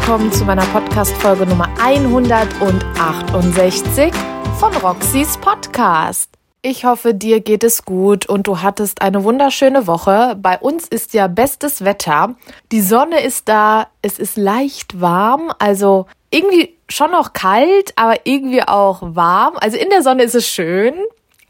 willkommen 0.00 0.32
zu 0.32 0.46
meiner 0.46 0.64
Podcast-Folge 0.66 1.44
Nummer 1.44 1.68
168 1.78 4.14
von 4.58 4.74
Roxys 4.76 5.36
Podcast. 5.36 6.30
Ich 6.62 6.86
hoffe, 6.86 7.12
dir 7.12 7.40
geht 7.40 7.62
es 7.62 7.84
gut 7.84 8.24
und 8.26 8.46
du 8.46 8.62
hattest 8.62 9.02
eine 9.02 9.24
wunderschöne 9.24 9.86
Woche. 9.86 10.38
Bei 10.40 10.58
uns 10.58 10.88
ist 10.88 11.12
ja 11.12 11.26
bestes 11.26 11.84
Wetter. 11.84 12.34
Die 12.72 12.80
Sonne 12.80 13.20
ist 13.20 13.50
da, 13.50 13.88
es 14.00 14.18
ist 14.18 14.38
leicht 14.38 15.02
warm, 15.02 15.52
also 15.58 16.06
irgendwie 16.30 16.74
schon 16.88 17.10
noch 17.10 17.34
kalt, 17.34 17.92
aber 17.96 18.20
irgendwie 18.24 18.62
auch 18.62 19.02
warm. 19.02 19.56
Also 19.60 19.76
in 19.76 19.90
der 19.90 20.00
Sonne 20.02 20.22
ist 20.22 20.34
es 20.34 20.48
schön. 20.48 20.94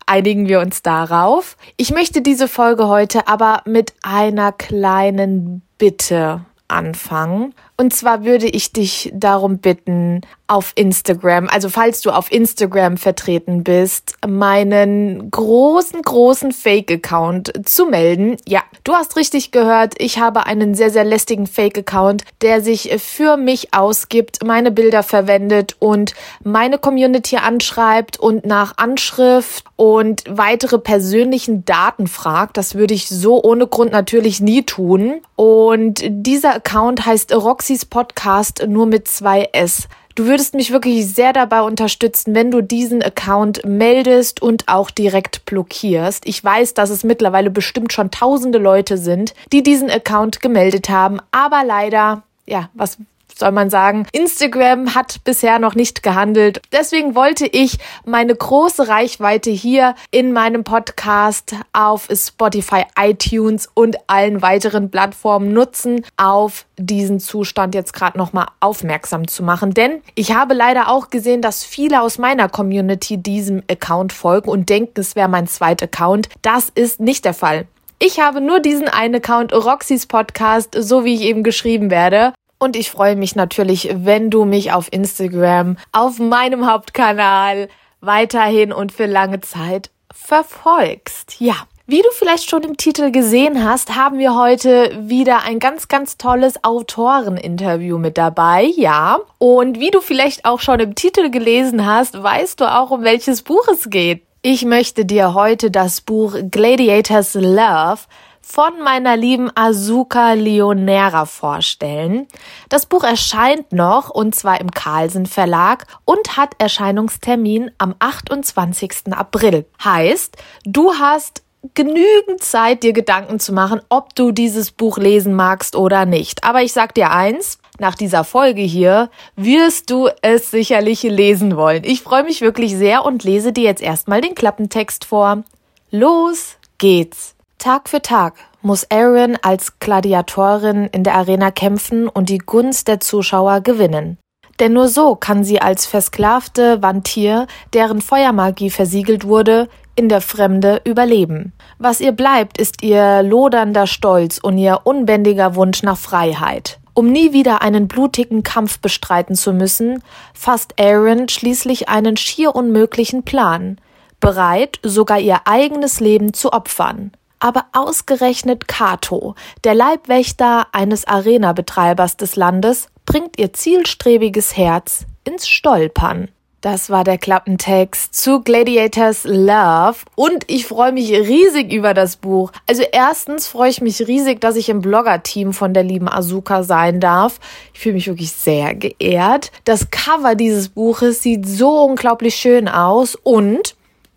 Einigen 0.06 0.48
wir 0.48 0.58
uns 0.58 0.82
darauf. 0.82 1.56
Ich 1.76 1.92
möchte 1.92 2.20
diese 2.20 2.48
Folge 2.48 2.88
heute 2.88 3.28
aber 3.28 3.62
mit 3.64 3.94
einer 4.02 4.50
kleinen 4.50 5.62
Bitte 5.78 6.40
anfangen. 6.70 7.54
Und 7.80 7.94
zwar 7.94 8.26
würde 8.26 8.46
ich 8.46 8.74
dich 8.74 9.10
darum 9.14 9.56
bitten, 9.56 10.20
auf 10.50 10.72
Instagram, 10.74 11.48
also 11.48 11.68
falls 11.68 12.00
du 12.00 12.10
auf 12.10 12.32
Instagram 12.32 12.96
vertreten 12.96 13.62
bist, 13.62 14.16
meinen 14.26 15.30
großen, 15.30 16.02
großen 16.02 16.50
Fake-Account 16.50 17.52
zu 17.64 17.86
melden. 17.86 18.36
Ja, 18.48 18.62
du 18.82 18.94
hast 18.94 19.16
richtig 19.16 19.52
gehört, 19.52 19.94
ich 19.98 20.18
habe 20.18 20.46
einen 20.46 20.74
sehr, 20.74 20.90
sehr 20.90 21.04
lästigen 21.04 21.46
Fake-Account, 21.46 22.24
der 22.42 22.62
sich 22.62 22.90
für 23.00 23.36
mich 23.36 23.72
ausgibt, 23.72 24.44
meine 24.44 24.72
Bilder 24.72 25.04
verwendet 25.04 25.76
und 25.78 26.14
meine 26.42 26.78
Community 26.78 27.36
anschreibt 27.36 28.18
und 28.18 28.44
nach 28.44 28.76
Anschrift 28.76 29.64
und 29.76 30.24
weitere 30.28 30.78
persönlichen 30.80 31.64
Daten 31.64 32.08
fragt. 32.08 32.56
Das 32.56 32.74
würde 32.74 32.94
ich 32.94 33.08
so 33.08 33.40
ohne 33.40 33.68
Grund 33.68 33.92
natürlich 33.92 34.40
nie 34.40 34.64
tun. 34.64 35.20
Und 35.36 36.02
dieser 36.04 36.56
Account 36.56 37.06
heißt 37.06 37.30
Roxys 37.70 37.84
Podcast 37.84 38.66
nur 38.66 38.86
mit 38.86 39.06
zwei 39.06 39.48
S. 39.52 39.86
Du 40.16 40.26
würdest 40.26 40.54
mich 40.54 40.72
wirklich 40.72 41.06
sehr 41.06 41.32
dabei 41.32 41.62
unterstützen, 41.62 42.34
wenn 42.34 42.50
du 42.50 42.62
diesen 42.62 43.00
Account 43.00 43.64
meldest 43.64 44.42
und 44.42 44.66
auch 44.66 44.90
direkt 44.90 45.44
blockierst. 45.44 46.26
Ich 46.26 46.42
weiß, 46.42 46.74
dass 46.74 46.90
es 46.90 47.04
mittlerweile 47.04 47.48
bestimmt 47.48 47.92
schon 47.92 48.10
tausende 48.10 48.58
Leute 48.58 48.98
sind, 48.98 49.34
die 49.52 49.62
diesen 49.62 49.88
Account 49.88 50.40
gemeldet 50.40 50.88
haben, 50.88 51.20
aber 51.30 51.62
leider, 51.62 52.24
ja, 52.44 52.70
was 52.74 52.98
soll 53.40 53.52
man 53.52 53.70
sagen. 53.70 54.06
Instagram 54.12 54.94
hat 54.94 55.24
bisher 55.24 55.58
noch 55.58 55.74
nicht 55.74 56.02
gehandelt. 56.02 56.62
Deswegen 56.72 57.14
wollte 57.14 57.46
ich 57.46 57.78
meine 58.04 58.34
große 58.34 58.88
Reichweite 58.88 59.50
hier 59.50 59.94
in 60.10 60.32
meinem 60.32 60.62
Podcast 60.62 61.56
auf 61.72 62.08
Spotify, 62.14 62.84
iTunes 62.98 63.68
und 63.74 63.96
allen 64.06 64.42
weiteren 64.42 64.90
Plattformen 64.90 65.52
nutzen, 65.52 66.04
auf 66.16 66.66
diesen 66.76 67.20
Zustand 67.20 67.74
jetzt 67.74 67.92
gerade 67.92 68.16
nochmal 68.16 68.46
aufmerksam 68.60 69.26
zu 69.26 69.42
machen. 69.42 69.74
Denn 69.74 70.02
ich 70.14 70.32
habe 70.32 70.54
leider 70.54 70.88
auch 70.88 71.10
gesehen, 71.10 71.42
dass 71.42 71.64
viele 71.64 72.00
aus 72.00 72.18
meiner 72.18 72.48
Community 72.48 73.18
diesem 73.18 73.62
Account 73.70 74.12
folgen 74.12 74.48
und 74.48 74.68
denken, 74.68 75.00
es 75.00 75.16
wäre 75.16 75.28
mein 75.28 75.46
zweiter 75.46 75.84
Account. 75.84 76.28
Das 76.42 76.70
ist 76.74 77.00
nicht 77.00 77.24
der 77.24 77.34
Fall. 77.34 77.66
Ich 78.02 78.18
habe 78.18 78.40
nur 78.40 78.60
diesen 78.60 78.88
einen 78.88 79.16
Account, 79.16 79.52
Roxys 79.52 80.06
Podcast, 80.06 80.74
so 80.74 81.04
wie 81.04 81.14
ich 81.14 81.20
eben 81.20 81.42
geschrieben 81.42 81.90
werde. 81.90 82.32
Und 82.62 82.76
ich 82.76 82.90
freue 82.90 83.16
mich 83.16 83.36
natürlich, 83.36 83.88
wenn 83.92 84.28
du 84.28 84.44
mich 84.44 84.70
auf 84.70 84.92
Instagram, 84.92 85.78
auf 85.92 86.18
meinem 86.18 86.70
Hauptkanal 86.70 87.68
weiterhin 88.02 88.70
und 88.70 88.92
für 88.92 89.06
lange 89.06 89.40
Zeit 89.40 89.90
verfolgst. 90.12 91.36
Ja. 91.40 91.54
Wie 91.86 92.02
du 92.02 92.08
vielleicht 92.12 92.48
schon 92.48 92.62
im 92.62 92.76
Titel 92.76 93.10
gesehen 93.10 93.64
hast, 93.64 93.96
haben 93.96 94.18
wir 94.18 94.36
heute 94.36 94.92
wieder 95.00 95.42
ein 95.42 95.58
ganz, 95.58 95.88
ganz 95.88 96.18
tolles 96.18 96.62
Autoreninterview 96.62 97.98
mit 97.98 98.18
dabei, 98.18 98.70
ja. 98.76 99.18
Und 99.38 99.80
wie 99.80 99.90
du 99.90 100.00
vielleicht 100.00 100.44
auch 100.44 100.60
schon 100.60 100.78
im 100.80 100.94
Titel 100.94 101.30
gelesen 101.30 101.86
hast, 101.86 102.22
weißt 102.22 102.60
du 102.60 102.72
auch, 102.72 102.90
um 102.90 103.02
welches 103.02 103.42
Buch 103.42 103.66
es 103.72 103.88
geht. 103.88 104.22
Ich 104.42 104.64
möchte 104.66 105.04
dir 105.04 105.34
heute 105.34 105.70
das 105.70 106.02
Buch 106.02 106.34
Gladiators 106.50 107.34
Love 107.34 108.00
von 108.40 108.80
meiner 108.82 109.16
lieben 109.16 109.50
Azuka 109.54 110.32
Leonera 110.32 111.26
vorstellen. 111.26 112.26
Das 112.68 112.86
Buch 112.86 113.04
erscheint 113.04 113.72
noch 113.72 114.10
und 114.10 114.34
zwar 114.34 114.60
im 114.60 114.70
Carlsen 114.70 115.26
Verlag 115.26 115.86
und 116.04 116.36
hat 116.36 116.54
Erscheinungstermin 116.58 117.70
am 117.78 117.94
28. 117.98 119.12
April. 119.12 119.66
Heißt, 119.82 120.36
du 120.64 120.94
hast 120.94 121.42
genügend 121.74 122.42
Zeit, 122.42 122.82
dir 122.82 122.92
Gedanken 122.92 123.38
zu 123.38 123.52
machen, 123.52 123.80
ob 123.88 124.14
du 124.14 124.32
dieses 124.32 124.70
Buch 124.72 124.98
lesen 124.98 125.34
magst 125.34 125.76
oder 125.76 126.06
nicht. 126.06 126.44
Aber 126.44 126.62
ich 126.62 126.72
sag 126.72 126.94
dir 126.94 127.10
eins, 127.10 127.58
nach 127.78 127.94
dieser 127.94 128.24
Folge 128.24 128.62
hier 128.62 129.10
wirst 129.36 129.90
du 129.90 130.08
es 130.22 130.50
sicherlich 130.50 131.02
lesen 131.02 131.56
wollen. 131.56 131.84
Ich 131.84 132.02
freue 132.02 132.24
mich 132.24 132.40
wirklich 132.40 132.76
sehr 132.76 133.04
und 133.04 133.24
lese 133.24 133.52
dir 133.52 133.64
jetzt 133.64 133.82
erstmal 133.82 134.20
den 134.20 134.34
Klappentext 134.34 135.04
vor. 135.04 135.44
Los 135.90 136.56
geht's! 136.78 137.34
Tag 137.60 137.90
für 137.90 138.00
Tag 138.00 138.36
muss 138.62 138.84
Erin 138.84 139.36
als 139.42 139.78
Gladiatorin 139.80 140.86
in 140.92 141.04
der 141.04 141.14
Arena 141.14 141.50
kämpfen 141.50 142.08
und 142.08 142.30
die 142.30 142.38
Gunst 142.38 142.88
der 142.88 143.00
Zuschauer 143.00 143.60
gewinnen. 143.60 144.16
Denn 144.60 144.72
nur 144.72 144.88
so 144.88 145.14
kann 145.14 145.44
sie 145.44 145.60
als 145.60 145.84
versklavte 145.84 146.80
Vantir, 146.80 147.46
deren 147.74 148.00
Feuermagie 148.00 148.70
versiegelt 148.70 149.26
wurde, 149.26 149.68
in 149.94 150.08
der 150.08 150.22
Fremde 150.22 150.80
überleben. 150.86 151.52
Was 151.76 152.00
ihr 152.00 152.12
bleibt, 152.12 152.56
ist 152.56 152.82
ihr 152.82 153.22
lodernder 153.22 153.86
Stolz 153.86 154.38
und 154.38 154.56
ihr 154.56 154.80
unbändiger 154.84 155.54
Wunsch 155.54 155.82
nach 155.82 155.98
Freiheit. 155.98 156.80
Um 156.94 157.12
nie 157.12 157.34
wieder 157.34 157.60
einen 157.60 157.88
blutigen 157.88 158.42
Kampf 158.42 158.78
bestreiten 158.78 159.34
zu 159.34 159.52
müssen, 159.52 160.02
fasst 160.32 160.80
Aaron 160.80 161.28
schließlich 161.28 161.90
einen 161.90 162.16
schier 162.16 162.54
unmöglichen 162.54 163.22
Plan, 163.22 163.76
bereit, 164.18 164.80
sogar 164.82 165.20
ihr 165.20 165.40
eigenes 165.44 166.00
Leben 166.00 166.32
zu 166.32 166.54
opfern 166.54 167.12
aber 167.40 167.66
ausgerechnet 167.72 168.68
Kato, 168.68 169.34
der 169.64 169.74
Leibwächter 169.74 170.68
eines 170.72 171.06
Arena-Betreibers 171.06 172.16
des 172.16 172.36
Landes, 172.36 172.88
bringt 173.06 173.38
ihr 173.38 173.52
zielstrebiges 173.52 174.56
Herz 174.56 175.06
ins 175.24 175.48
Stolpern. 175.48 176.28
Das 176.60 176.90
war 176.90 177.04
der 177.04 177.16
Klappentext 177.16 178.14
zu 178.14 178.42
Gladiators 178.42 179.24
Love 179.24 179.96
und 180.14 180.44
ich 180.46 180.66
freue 180.66 180.92
mich 180.92 181.10
riesig 181.10 181.72
über 181.72 181.94
das 181.94 182.16
Buch. 182.16 182.52
Also 182.66 182.82
erstens 182.92 183.48
freue 183.48 183.70
ich 183.70 183.80
mich 183.80 184.06
riesig, 184.06 184.42
dass 184.42 184.56
ich 184.56 184.68
im 184.68 184.82
Blogger-Team 184.82 185.54
von 185.54 185.72
der 185.72 185.84
lieben 185.84 186.06
Azuka 186.06 186.62
sein 186.62 187.00
darf. 187.00 187.40
Ich 187.72 187.80
fühle 187.80 187.94
mich 187.94 188.08
wirklich 188.08 188.32
sehr 188.32 188.74
geehrt. 188.74 189.52
Das 189.64 189.90
Cover 189.90 190.34
dieses 190.34 190.68
Buches 190.68 191.22
sieht 191.22 191.48
so 191.48 191.82
unglaublich 191.82 192.34
schön 192.34 192.68
aus 192.68 193.14
und 193.14 193.74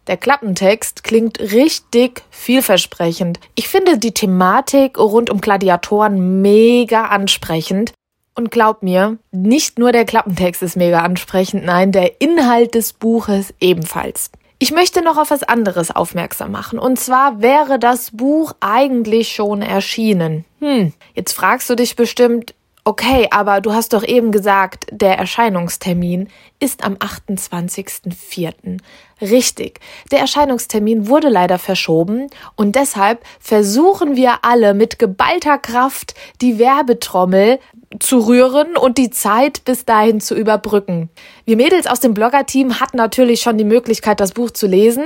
der 0.08 0.18
Klappentext 0.18 1.03
klingt 1.03 1.40
richtig 1.40 2.24
vielversprechend. 2.30 3.40
Ich 3.56 3.68
finde 3.68 3.97
die 3.97 4.14
Thematik 4.14 4.97
rund 5.00 5.30
um 5.30 5.40
Gladiatoren 5.40 6.41
mega 6.41 7.06
ansprechend. 7.06 7.94
Und 8.36 8.52
glaub 8.52 8.81
mir, 8.81 9.18
nicht 9.31 9.78
nur 9.78 9.92
der 9.92 10.06
Klappentext 10.06 10.63
ist 10.63 10.75
mega 10.75 11.00
ansprechend, 11.00 11.66
nein, 11.66 11.92
der 11.92 12.19
Inhalt 12.19 12.74
des 12.74 12.94
Buches 12.94 13.53
ebenfalls. 13.59 14.31
Ich 14.58 14.72
möchte 14.72 15.03
noch 15.03 15.18
auf 15.18 15.30
was 15.30 15.44
anderes 15.44 15.92
aufmerksam 15.92 16.52
machen. 16.52 16.80
Und 16.80 17.00
zwar 17.00 17.42
wäre 17.42 17.80
das 17.80 18.12
Buch 18.12 18.53
eigentlich 18.59 19.34
schon 19.34 19.62
erschienen. 19.62 20.46
Hm, 20.59 20.94
jetzt 21.13 21.34
fragst 21.34 21.69
du 21.69 21.75
dich 21.75 21.96
bestimmt, 21.96 22.56
Okay, 22.85 23.29
aber 23.31 23.61
du 23.61 23.71
hast 23.73 23.94
doch 23.94 24.03
eben 24.03 24.33
gesagt, 24.33 24.88
der 24.91 25.17
Erscheinungstermin 25.17 26.27
ist 26.59 26.83
am 26.83 26.95
28.04. 26.95 28.80
Richtig. 29.21 29.80
Der 30.12 30.19
Erscheinungstermin 30.19 31.07
wurde 31.07 31.30
leider 31.30 31.59
verschoben 31.59 32.27
und 32.57 32.75
deshalb 32.75 33.24
versuchen 33.39 34.18
wir 34.18 34.39
alle 34.41 34.74
mit 34.74 35.00
geballter 35.00 35.57
Kraft 35.59 36.13
die 36.41 36.59
Werbetrommel 36.59 37.59
zu 38.01 38.19
rühren 38.19 38.75
und 38.75 38.97
die 38.97 39.12
Zeit 39.12 39.63
bis 39.63 39.86
dahin 39.86 40.19
zu 40.19 40.36
überbrücken. 40.36 41.09
Wir 41.45 41.56
Mädels 41.56 41.88
aus 41.88 42.01
dem 42.01 42.13
Blogger-Team 42.13 42.81
hatten 42.81 42.97
natürlich 42.97 43.39
schon 43.39 43.57
die 43.57 43.63
Möglichkeit, 43.63 44.19
das 44.19 44.33
Buch 44.33 44.51
zu 44.51 44.68
lesen 44.68 45.06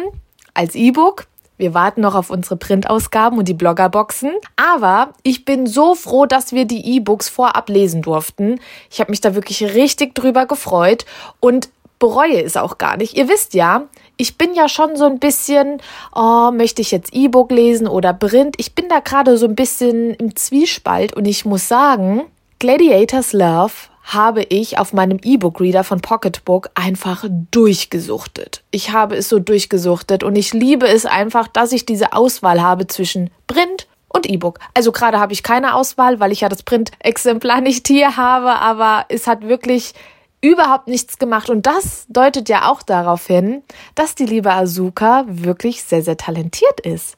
als 0.56 0.73
E-Book. 0.73 1.27
Wir 1.57 1.74
warten 1.74 2.01
noch 2.01 2.15
auf 2.15 2.30
unsere 2.30 2.56
Printausgaben 2.56 3.39
und 3.39 3.48
die 3.48 3.54
Bloggerboxen. 3.54 4.31
Aber 4.56 5.13
ich 5.24 5.45
bin 5.45 5.65
so 5.68 5.95
froh, 5.95 6.25
dass 6.25 6.54
wir 6.54 6.65
die 6.65 6.95
E-Books 6.95 7.30
vorab 7.30 7.69
lesen 7.69 8.01
durften. 8.01 8.59
Ich 8.92 9.00
habe 9.00 9.12
mich 9.12 9.21
da 9.21 9.36
wirklich 9.36 9.63
richtig 9.74 10.13
drüber 10.13 10.45
gefreut 10.45 11.06
und 11.39 11.69
bereue 12.00 12.44
es 12.44 12.57
auch 12.57 12.77
gar 12.77 12.98
nicht. 12.98 13.18
Ihr 13.18 13.27
wisst 13.27 13.54
ja, 13.54 13.83
ich 14.18 14.38
bin 14.38 14.54
ja 14.54 14.69
schon 14.69 14.95
so 14.95 15.06
ein 15.06 15.19
bisschen, 15.19 15.81
oh, 16.15 16.51
möchte 16.51 16.81
ich 16.81 16.92
jetzt 16.92 17.13
E-Book 17.13 17.51
lesen 17.51 17.88
oder 17.88 18.13
Print? 18.13 18.56
Ich 18.57 18.75
bin 18.75 18.88
da 18.89 19.00
gerade 19.00 19.38
so 19.38 19.48
ein 19.48 19.56
bisschen 19.56 20.13
im 20.15 20.36
Zwiespalt 20.36 21.13
und 21.13 21.25
ich 21.25 21.45
muss 21.45 21.68
sagen, 21.68 22.24
Gladiators 22.59 23.33
Love 23.33 23.74
habe 24.07 24.44
ich 24.44 24.80
auf 24.80 24.94
meinem 24.94 25.19
E-Book-Reader 25.21 25.83
von 25.83 26.00
Pocketbook 26.00 26.69
einfach 26.75 27.25
durchgesuchtet. 27.51 28.63
Ich 28.71 28.92
habe 28.92 29.18
es 29.18 29.27
so 29.27 29.38
durchgesuchtet 29.38 30.24
und 30.24 30.38
ich 30.38 30.54
liebe 30.54 30.88
es 30.88 31.06
einfach, 31.06 31.50
dass 31.50 31.74
ich 31.74 31.86
diese 31.86 32.13
Auswahl 32.13 32.62
habe 32.62 32.88
zwischen 32.88 33.30
Print 33.48 33.88
und 34.07 34.25
E-Book. 34.25 34.59
Also 34.74 34.94
gerade 34.94 35.19
habe 35.19 35.33
ich 35.33 35.44
keine 35.44 35.75
Auswahl, 35.75 36.21
weil 36.21 36.31
ich 36.31 36.42
ja 36.42 36.48
das 36.50 36.63
Print-Exemplar 36.63 37.59
nicht 37.62 37.88
hier 37.88 38.15
habe, 38.15 38.59
aber 38.59 39.06
es 39.09 39.27
hat 39.27 39.42
wirklich 39.45 39.94
überhaupt 40.39 40.88
nichts 40.88 41.18
gemacht. 41.18 41.50
Und 41.50 41.65
das 41.68 42.06
deutet 42.07 42.48
ja 42.48 42.71
auch 42.71 42.83
darauf 42.83 43.27
hin, 43.27 43.62
dass 43.95 44.15
die 44.15 44.25
liebe 44.25 44.54
Asuka 44.54 45.25
wirklich 45.27 45.83
sehr, 45.83 46.01
sehr 46.01 46.15
talentiert 46.15 46.80
ist. 46.80 47.18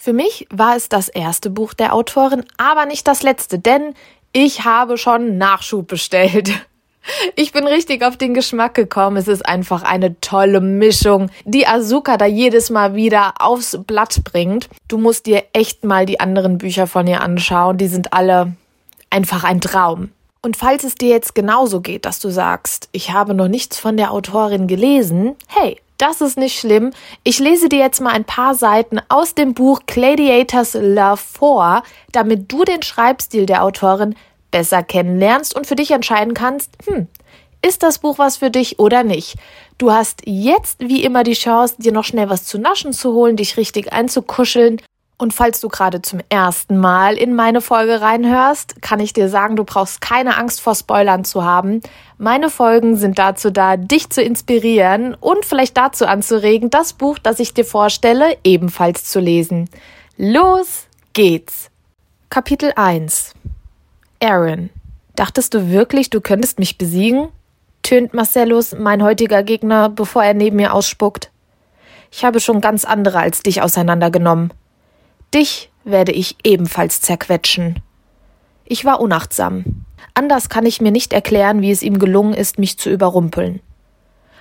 Für 0.00 0.12
mich 0.12 0.46
war 0.50 0.76
es 0.76 0.88
das 0.88 1.08
erste 1.08 1.50
Buch 1.50 1.74
der 1.74 1.92
Autorin, 1.92 2.44
aber 2.56 2.86
nicht 2.86 3.08
das 3.08 3.24
letzte, 3.24 3.58
denn 3.58 3.94
ich 4.32 4.64
habe 4.64 4.98
schon 4.98 5.38
Nachschub 5.38 5.88
bestellt. 5.88 6.50
Ich 7.36 7.52
bin 7.52 7.66
richtig 7.66 8.04
auf 8.04 8.16
den 8.18 8.34
Geschmack 8.34 8.74
gekommen. 8.74 9.16
Es 9.16 9.28
ist 9.28 9.46
einfach 9.46 9.82
eine 9.82 10.20
tolle 10.20 10.60
Mischung, 10.60 11.30
die 11.44 11.66
Asuka 11.66 12.18
da 12.18 12.26
jedes 12.26 12.68
Mal 12.68 12.94
wieder 12.94 13.34
aufs 13.38 13.78
Blatt 13.86 14.22
bringt. 14.24 14.68
Du 14.88 14.98
musst 14.98 15.24
dir 15.26 15.44
echt 15.54 15.84
mal 15.84 16.04
die 16.04 16.20
anderen 16.20 16.58
Bücher 16.58 16.86
von 16.86 17.06
ihr 17.06 17.22
anschauen. 17.22 17.78
Die 17.78 17.88
sind 17.88 18.12
alle 18.12 18.52
einfach 19.10 19.44
ein 19.44 19.60
Traum. 19.60 20.10
Und 20.42 20.56
falls 20.56 20.84
es 20.84 20.94
dir 20.94 21.08
jetzt 21.08 21.34
genauso 21.34 21.80
geht, 21.80 22.04
dass 22.04 22.20
du 22.20 22.30
sagst, 22.30 22.88
ich 22.92 23.10
habe 23.10 23.34
noch 23.34 23.48
nichts 23.48 23.78
von 23.78 23.96
der 23.96 24.12
Autorin 24.12 24.66
gelesen, 24.66 25.34
hey, 25.48 25.80
das 25.98 26.20
ist 26.20 26.38
nicht 26.38 26.58
schlimm. 26.58 26.92
Ich 27.24 27.38
lese 27.38 27.68
dir 27.68 27.80
jetzt 27.80 28.00
mal 28.00 28.12
ein 28.12 28.24
paar 28.24 28.54
Seiten 28.54 29.00
aus 29.08 29.34
dem 29.34 29.52
Buch 29.52 29.80
Gladiators 29.86 30.74
Love 30.74 31.18
vor, 31.18 31.82
damit 32.12 32.50
du 32.50 32.64
den 32.64 32.82
Schreibstil 32.82 33.46
der 33.46 33.64
Autorin 33.64 34.14
besser 34.50 34.82
kennenlernst 34.82 35.54
und 35.54 35.66
für 35.66 35.76
dich 35.76 35.90
entscheiden 35.90 36.34
kannst, 36.34 36.70
hm, 36.86 37.08
ist 37.60 37.82
das 37.82 37.98
Buch 37.98 38.18
was 38.18 38.36
für 38.36 38.50
dich 38.50 38.78
oder 38.78 39.02
nicht? 39.02 39.34
Du 39.76 39.92
hast 39.92 40.22
jetzt 40.24 40.78
wie 40.80 41.02
immer 41.02 41.24
die 41.24 41.34
Chance, 41.34 41.74
dir 41.78 41.92
noch 41.92 42.04
schnell 42.04 42.30
was 42.30 42.44
zu 42.44 42.58
naschen 42.58 42.92
zu 42.92 43.12
holen, 43.12 43.36
dich 43.36 43.56
richtig 43.56 43.92
einzukuscheln 43.92 44.80
und 45.18 45.34
falls 45.34 45.60
du 45.60 45.68
gerade 45.68 46.00
zum 46.00 46.20
ersten 46.28 46.78
Mal 46.78 47.16
in 47.16 47.34
meine 47.34 47.60
Folge 47.60 48.00
reinhörst, 48.00 48.80
kann 48.80 49.00
ich 49.00 49.12
dir 49.12 49.28
sagen, 49.28 49.56
du 49.56 49.64
brauchst 49.64 50.00
keine 50.00 50.36
Angst 50.36 50.60
vor 50.60 50.76
Spoilern 50.76 51.24
zu 51.24 51.44
haben. 51.44 51.80
Meine 52.18 52.50
Folgen 52.50 52.96
sind 52.96 53.18
dazu 53.18 53.50
da, 53.50 53.76
dich 53.76 54.10
zu 54.10 54.22
inspirieren 54.22 55.14
und 55.14 55.44
vielleicht 55.44 55.76
dazu 55.76 56.06
anzuregen, 56.06 56.70
das 56.70 56.92
Buch, 56.92 57.18
das 57.18 57.40
ich 57.40 57.52
dir 57.52 57.64
vorstelle, 57.64 58.38
ebenfalls 58.44 59.04
zu 59.04 59.18
lesen. 59.18 59.68
Los 60.16 60.86
geht's! 61.12 61.68
Kapitel 62.30 62.72
1 62.76 63.34
Aaron, 64.22 64.70
dachtest 65.16 65.54
du 65.54 65.70
wirklich, 65.70 66.10
du 66.10 66.20
könntest 66.20 66.58
mich 66.58 66.78
besiegen? 66.78 67.28
tönt 67.82 68.12
Marcellus, 68.12 68.76
mein 68.78 69.02
heutiger 69.02 69.42
Gegner, 69.42 69.88
bevor 69.88 70.22
er 70.22 70.34
neben 70.34 70.56
mir 70.56 70.74
ausspuckt. 70.74 71.30
Ich 72.12 72.22
habe 72.22 72.38
schon 72.38 72.60
ganz 72.60 72.84
andere 72.84 73.18
als 73.18 73.42
dich 73.42 73.62
auseinandergenommen. 73.62 74.52
Dich 75.34 75.70
werde 75.84 76.12
ich 76.12 76.36
ebenfalls 76.42 77.02
zerquetschen. 77.02 77.80
Ich 78.64 78.84
war 78.84 79.00
unachtsam. 79.00 79.84
Anders 80.14 80.48
kann 80.48 80.64
ich 80.64 80.80
mir 80.80 80.90
nicht 80.90 81.12
erklären, 81.12 81.60
wie 81.60 81.70
es 81.70 81.82
ihm 81.82 81.98
gelungen 81.98 82.34
ist, 82.34 82.58
mich 82.58 82.78
zu 82.78 82.90
überrumpeln. 82.90 83.60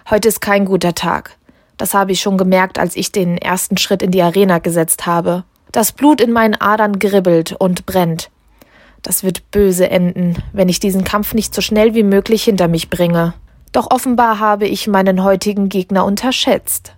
Heute 0.10 0.30
ist 0.30 0.40
kein 0.40 0.66
guter 0.66 0.96
Tag. 0.96 1.38
Das 1.76 1.94
habe 1.94 2.14
ich 2.14 2.22
schon 2.22 2.38
gemerkt, 2.38 2.80
als 2.80 2.96
ich 2.96 3.12
den 3.12 3.38
ersten 3.38 3.78
Schritt 3.78 4.02
in 4.02 4.12
die 4.12 4.22
Arena 4.22 4.60
gesetzt 4.60 5.06
habe. 5.06 5.44
Das 5.74 5.92
Blut 5.92 6.22
in 6.22 6.32
meinen 6.32 6.56
Adern 6.56 7.00
gribbelt 7.00 7.52
und 7.52 7.86
brennt. 7.86 8.32
Das 9.02 9.24
wird 9.24 9.52
böse 9.52 9.90
enden, 9.90 10.42
wenn 10.54 10.70
ich 10.70 10.80
diesen 10.80 11.04
Kampf 11.04 11.34
nicht 11.34 11.54
so 11.54 11.62
schnell 11.62 11.94
wie 11.94 12.04
möglich 12.04 12.44
hinter 12.44 12.68
mich 12.68 12.90
bringe. 12.90 13.34
Doch 13.74 13.92
offenbar 13.92 14.40
habe 14.40 14.68
ich 14.68 14.88
meinen 14.88 15.24
heutigen 15.24 15.68
Gegner 15.68 16.06
unterschätzt. 16.06 16.96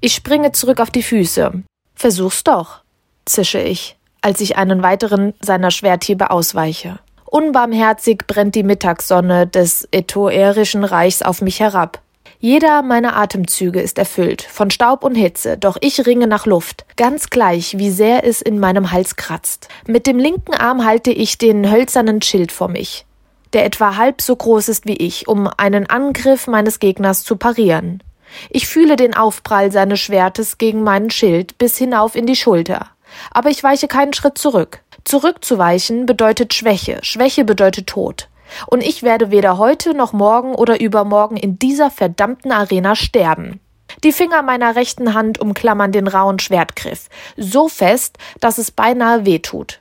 Ich 0.00 0.14
springe 0.14 0.52
zurück 0.52 0.80
auf 0.80 0.90
die 0.90 1.02
Füße. 1.02 1.62
Versuch's 1.94 2.42
doch 2.42 2.81
zische 3.24 3.60
ich, 3.60 3.96
als 4.20 4.40
ich 4.40 4.56
einen 4.56 4.82
weiteren 4.82 5.34
seiner 5.40 5.70
Schwerthiebe 5.70 6.30
ausweiche. 6.30 6.98
Unbarmherzig 7.24 8.26
brennt 8.26 8.54
die 8.54 8.62
Mittagssonne 8.62 9.46
des 9.46 9.88
Etoerischen 9.90 10.84
Reichs 10.84 11.22
auf 11.22 11.40
mich 11.40 11.60
herab. 11.60 12.02
Jeder 12.40 12.82
meiner 12.82 13.16
Atemzüge 13.16 13.80
ist 13.80 13.98
erfüllt 13.98 14.42
von 14.42 14.70
Staub 14.70 15.04
und 15.04 15.14
Hitze, 15.14 15.56
doch 15.56 15.78
ich 15.80 16.04
ringe 16.06 16.26
nach 16.26 16.44
Luft, 16.44 16.84
ganz 16.96 17.30
gleich, 17.30 17.78
wie 17.78 17.90
sehr 17.90 18.26
es 18.26 18.42
in 18.42 18.58
meinem 18.58 18.90
Hals 18.90 19.14
kratzt. 19.14 19.68
Mit 19.86 20.08
dem 20.08 20.18
linken 20.18 20.52
Arm 20.52 20.84
halte 20.84 21.12
ich 21.12 21.38
den 21.38 21.70
hölzernen 21.70 22.20
Schild 22.20 22.50
vor 22.50 22.66
mich, 22.66 23.06
der 23.52 23.64
etwa 23.64 23.96
halb 23.96 24.20
so 24.20 24.34
groß 24.34 24.68
ist 24.68 24.86
wie 24.86 24.96
ich, 24.96 25.28
um 25.28 25.48
einen 25.56 25.88
Angriff 25.88 26.48
meines 26.48 26.80
Gegners 26.80 27.22
zu 27.22 27.36
parieren. 27.36 28.02
Ich 28.50 28.66
fühle 28.66 28.96
den 28.96 29.14
Aufprall 29.14 29.70
seines 29.70 30.00
Schwertes 30.00 30.58
gegen 30.58 30.82
meinen 30.82 31.10
Schild 31.10 31.58
bis 31.58 31.76
hinauf 31.76 32.16
in 32.16 32.26
die 32.26 32.36
Schulter. 32.36 32.88
Aber 33.30 33.50
ich 33.50 33.62
weiche 33.62 33.88
keinen 33.88 34.12
Schritt 34.12 34.38
zurück. 34.38 34.80
Zurückzuweichen 35.04 36.06
bedeutet 36.06 36.54
Schwäche, 36.54 36.98
Schwäche 37.02 37.44
bedeutet 37.44 37.88
Tod. 37.88 38.28
Und 38.66 38.82
ich 38.82 39.02
werde 39.02 39.30
weder 39.30 39.58
heute 39.58 39.94
noch 39.94 40.12
morgen 40.12 40.54
oder 40.54 40.80
übermorgen 40.80 41.36
in 41.36 41.58
dieser 41.58 41.90
verdammten 41.90 42.52
Arena 42.52 42.94
sterben. 42.94 43.60
Die 44.04 44.12
Finger 44.12 44.42
meiner 44.42 44.74
rechten 44.76 45.14
Hand 45.14 45.38
umklammern 45.38 45.92
den 45.92 46.08
rauen 46.08 46.38
Schwertgriff, 46.38 47.08
so 47.36 47.68
fest, 47.68 48.18
dass 48.40 48.58
es 48.58 48.70
beinahe 48.70 49.26
weh 49.26 49.38
tut. 49.38 49.80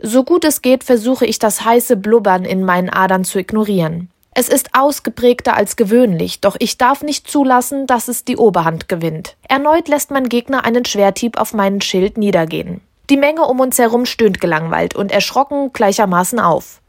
So 0.00 0.24
gut 0.24 0.44
es 0.44 0.62
geht, 0.62 0.82
versuche 0.82 1.26
ich 1.26 1.38
das 1.38 1.64
heiße 1.64 1.96
Blubbern 1.96 2.44
in 2.44 2.64
meinen 2.64 2.88
Adern 2.88 3.24
zu 3.24 3.38
ignorieren. 3.38 4.10
Es 4.32 4.48
ist 4.48 4.70
ausgeprägter 4.74 5.56
als 5.56 5.74
gewöhnlich, 5.74 6.40
doch 6.40 6.56
ich 6.60 6.78
darf 6.78 7.02
nicht 7.02 7.28
zulassen, 7.28 7.86
dass 7.86 8.06
es 8.06 8.24
die 8.24 8.36
Oberhand 8.36 8.88
gewinnt. 8.88 9.36
Erneut 9.48 9.88
lässt 9.88 10.12
mein 10.12 10.28
Gegner 10.28 10.64
einen 10.64 10.84
Schwerthieb 10.84 11.38
auf 11.38 11.52
meinen 11.52 11.80
Schild 11.80 12.16
niedergehen. 12.16 12.80
Die 13.10 13.16
Menge 13.16 13.42
um 13.42 13.58
uns 13.58 13.78
herum 13.78 14.06
stöhnt 14.06 14.40
gelangweilt 14.40 14.94
und 14.94 15.10
erschrocken 15.10 15.72
gleichermaßen 15.72 16.38
auf. 16.38 16.80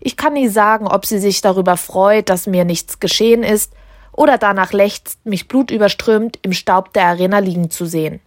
Ich 0.00 0.16
kann 0.16 0.32
nie 0.32 0.48
sagen, 0.48 0.88
ob 0.88 1.06
sie 1.06 1.20
sich 1.20 1.40
darüber 1.40 1.76
freut, 1.76 2.28
dass 2.28 2.48
mir 2.48 2.64
nichts 2.64 2.98
geschehen 2.98 3.44
ist, 3.44 3.72
oder 4.14 4.36
danach 4.36 4.72
lechzt, 4.72 5.24
mich 5.24 5.46
blutüberströmt 5.48 6.40
im 6.42 6.52
Staub 6.52 6.92
der 6.92 7.04
Arena 7.04 7.38
liegen 7.38 7.70
zu 7.70 7.86
sehen. 7.86 8.20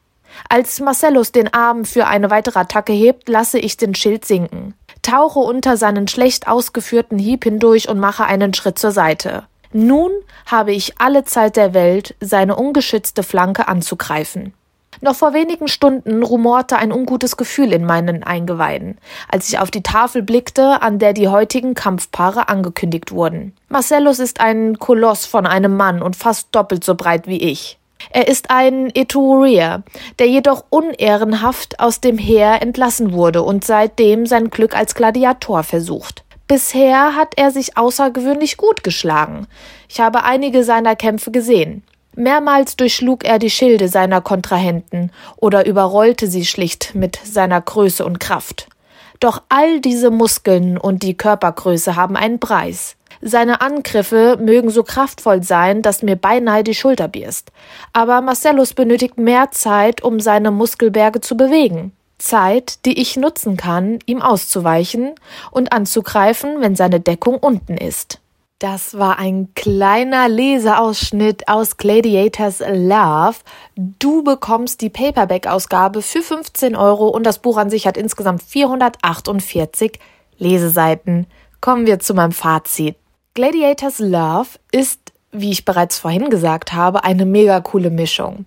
Als 0.49 0.79
Marcellus 0.79 1.31
den 1.31 1.53
Arm 1.53 1.85
für 1.85 2.07
eine 2.07 2.31
weitere 2.31 2.59
Attacke 2.59 2.93
hebt, 2.93 3.27
lasse 3.29 3.59
ich 3.59 3.77
den 3.77 3.93
Schild 3.93 4.25
sinken 4.25 4.73
tauche 5.05 5.39
unter 5.39 5.77
seinen 5.77 6.07
schlecht 6.07 6.47
ausgeführten 6.47 7.19
Hieb 7.19 7.43
hindurch 7.43 7.87
und 7.87 7.99
mache 7.99 8.25
einen 8.25 8.53
Schritt 8.53 8.79
zur 8.79 8.91
Seite. 8.91 9.43
Nun 9.71 10.11
habe 10.45 10.73
ich 10.73 10.99
alle 10.99 11.23
Zeit 11.25 11.55
der 11.57 11.73
Welt, 11.73 12.15
seine 12.19 12.55
ungeschützte 12.55 13.23
Flanke 13.23 13.67
anzugreifen. 13.67 14.53
Noch 15.01 15.15
vor 15.15 15.33
wenigen 15.33 15.67
Stunden 15.67 16.23
rumorte 16.23 16.77
ein 16.77 16.91
ungutes 16.91 17.37
Gefühl 17.37 17.73
in 17.73 17.85
meinen 17.85 18.23
Eingeweiden, 18.23 18.97
als 19.27 19.49
ich 19.49 19.59
auf 19.59 19.69
die 19.69 19.83
Tafel 19.83 20.23
blickte, 20.23 20.81
an 20.81 20.99
der 20.99 21.13
die 21.13 21.27
heutigen 21.27 21.73
Kampfpaare 21.73 22.49
angekündigt 22.49 23.11
wurden. 23.11 23.53
Marcellus 23.67 24.19
ist 24.19 24.39
ein 24.39 24.79
Koloss 24.79 25.25
von 25.25 25.45
einem 25.45 25.75
Mann 25.75 26.01
und 26.01 26.15
fast 26.15 26.47
doppelt 26.53 26.83
so 26.83 26.95
breit 26.95 27.27
wie 27.27 27.41
ich. 27.41 27.77
Er 28.09 28.27
ist 28.27 28.49
ein 28.49 28.89
Etruria, 28.93 29.83
der 30.19 30.27
jedoch 30.27 30.65
unehrenhaft 30.69 31.79
aus 31.79 32.01
dem 32.01 32.17
Heer 32.17 32.61
entlassen 32.61 33.13
wurde 33.13 33.41
und 33.41 33.65
seitdem 33.65 34.25
sein 34.25 34.49
Glück 34.49 34.75
als 34.75 34.95
Gladiator 34.95 35.63
versucht. 35.63 36.23
Bisher 36.47 37.15
hat 37.15 37.33
er 37.37 37.49
sich 37.49 37.75
außergewöhnlich 37.77 38.57
gut 38.57 38.83
geschlagen. 38.83 39.47
Ich 39.89 39.99
habe 39.99 40.23
einige 40.23 40.63
seiner 40.63 40.95
Kämpfe 40.95 41.31
gesehen. 41.31 41.83
Mehrmals 42.15 42.77
durchschlug 42.77 43.25
er 43.25 43.39
die 43.39 43.49
Schilde 43.49 43.89
seiner 43.89 44.21
Kontrahenten 44.21 45.11
oder 45.37 45.65
überrollte 45.65 46.27
sie 46.27 46.45
schlicht 46.45 46.93
mit 46.93 47.19
seiner 47.23 47.59
Größe 47.59 48.05
und 48.05 48.19
Kraft. 48.19 48.67
Doch 49.19 49.41
all 49.49 49.81
diese 49.81 50.11
Muskeln 50.11 50.77
und 50.77 51.03
die 51.03 51.17
Körpergröße 51.17 51.95
haben 51.95 52.15
einen 52.15 52.39
Preis. 52.39 52.95
Seine 53.27 53.59
Angriffe 53.59 54.37
mögen 54.39 54.69
so 54.69 54.83
kraftvoll 54.83 55.41
sein, 55.41 55.81
dass 55.81 56.03
mir 56.03 56.15
beinahe 56.15 56.63
die 56.63 56.75
Schulter 56.75 57.07
bierst. 57.07 57.51
Aber 57.91 58.21
Marcellus 58.21 58.75
benötigt 58.75 59.17
mehr 59.17 59.49
Zeit, 59.49 60.03
um 60.03 60.19
seine 60.19 60.51
Muskelberge 60.51 61.21
zu 61.21 61.35
bewegen. 61.35 61.91
Zeit, 62.19 62.85
die 62.85 63.01
ich 63.01 63.17
nutzen 63.17 63.57
kann, 63.57 63.97
ihm 64.05 64.21
auszuweichen 64.21 65.15
und 65.49 65.73
anzugreifen, 65.73 66.61
wenn 66.61 66.75
seine 66.75 66.99
Deckung 66.99 67.37
unten 67.37 67.77
ist. 67.77 68.21
Das 68.59 68.95
war 68.95 69.17
ein 69.17 69.49
kleiner 69.55 70.29
Leseausschnitt 70.29 71.47
aus 71.47 71.77
Gladiators 71.77 72.59
Love. 72.59 73.37
Du 73.75 74.23
bekommst 74.23 74.81
die 74.81 74.91
Paperback-Ausgabe 74.91 76.03
für 76.03 76.21
15 76.21 76.75
Euro 76.75 77.07
und 77.07 77.23
das 77.23 77.39
Buch 77.39 77.57
an 77.57 77.71
sich 77.71 77.87
hat 77.87 77.97
insgesamt 77.97 78.43
448 78.43 79.97
Leseseiten. 80.37 81.25
Kommen 81.59 81.87
wir 81.87 81.97
zu 81.99 82.13
meinem 82.13 82.31
Fazit. 82.31 82.97
Gladiators 83.35 83.99
Love 83.99 84.47
ist, 84.71 85.11
wie 85.33 85.51
ich 85.51 85.65
bereits 85.65 85.99
vorhin 85.99 86.29
gesagt 86.29 86.71
habe, 86.71 87.03
eine 87.03 87.25
mega 87.25 87.59
coole 87.59 87.89
Mischung. 87.89 88.45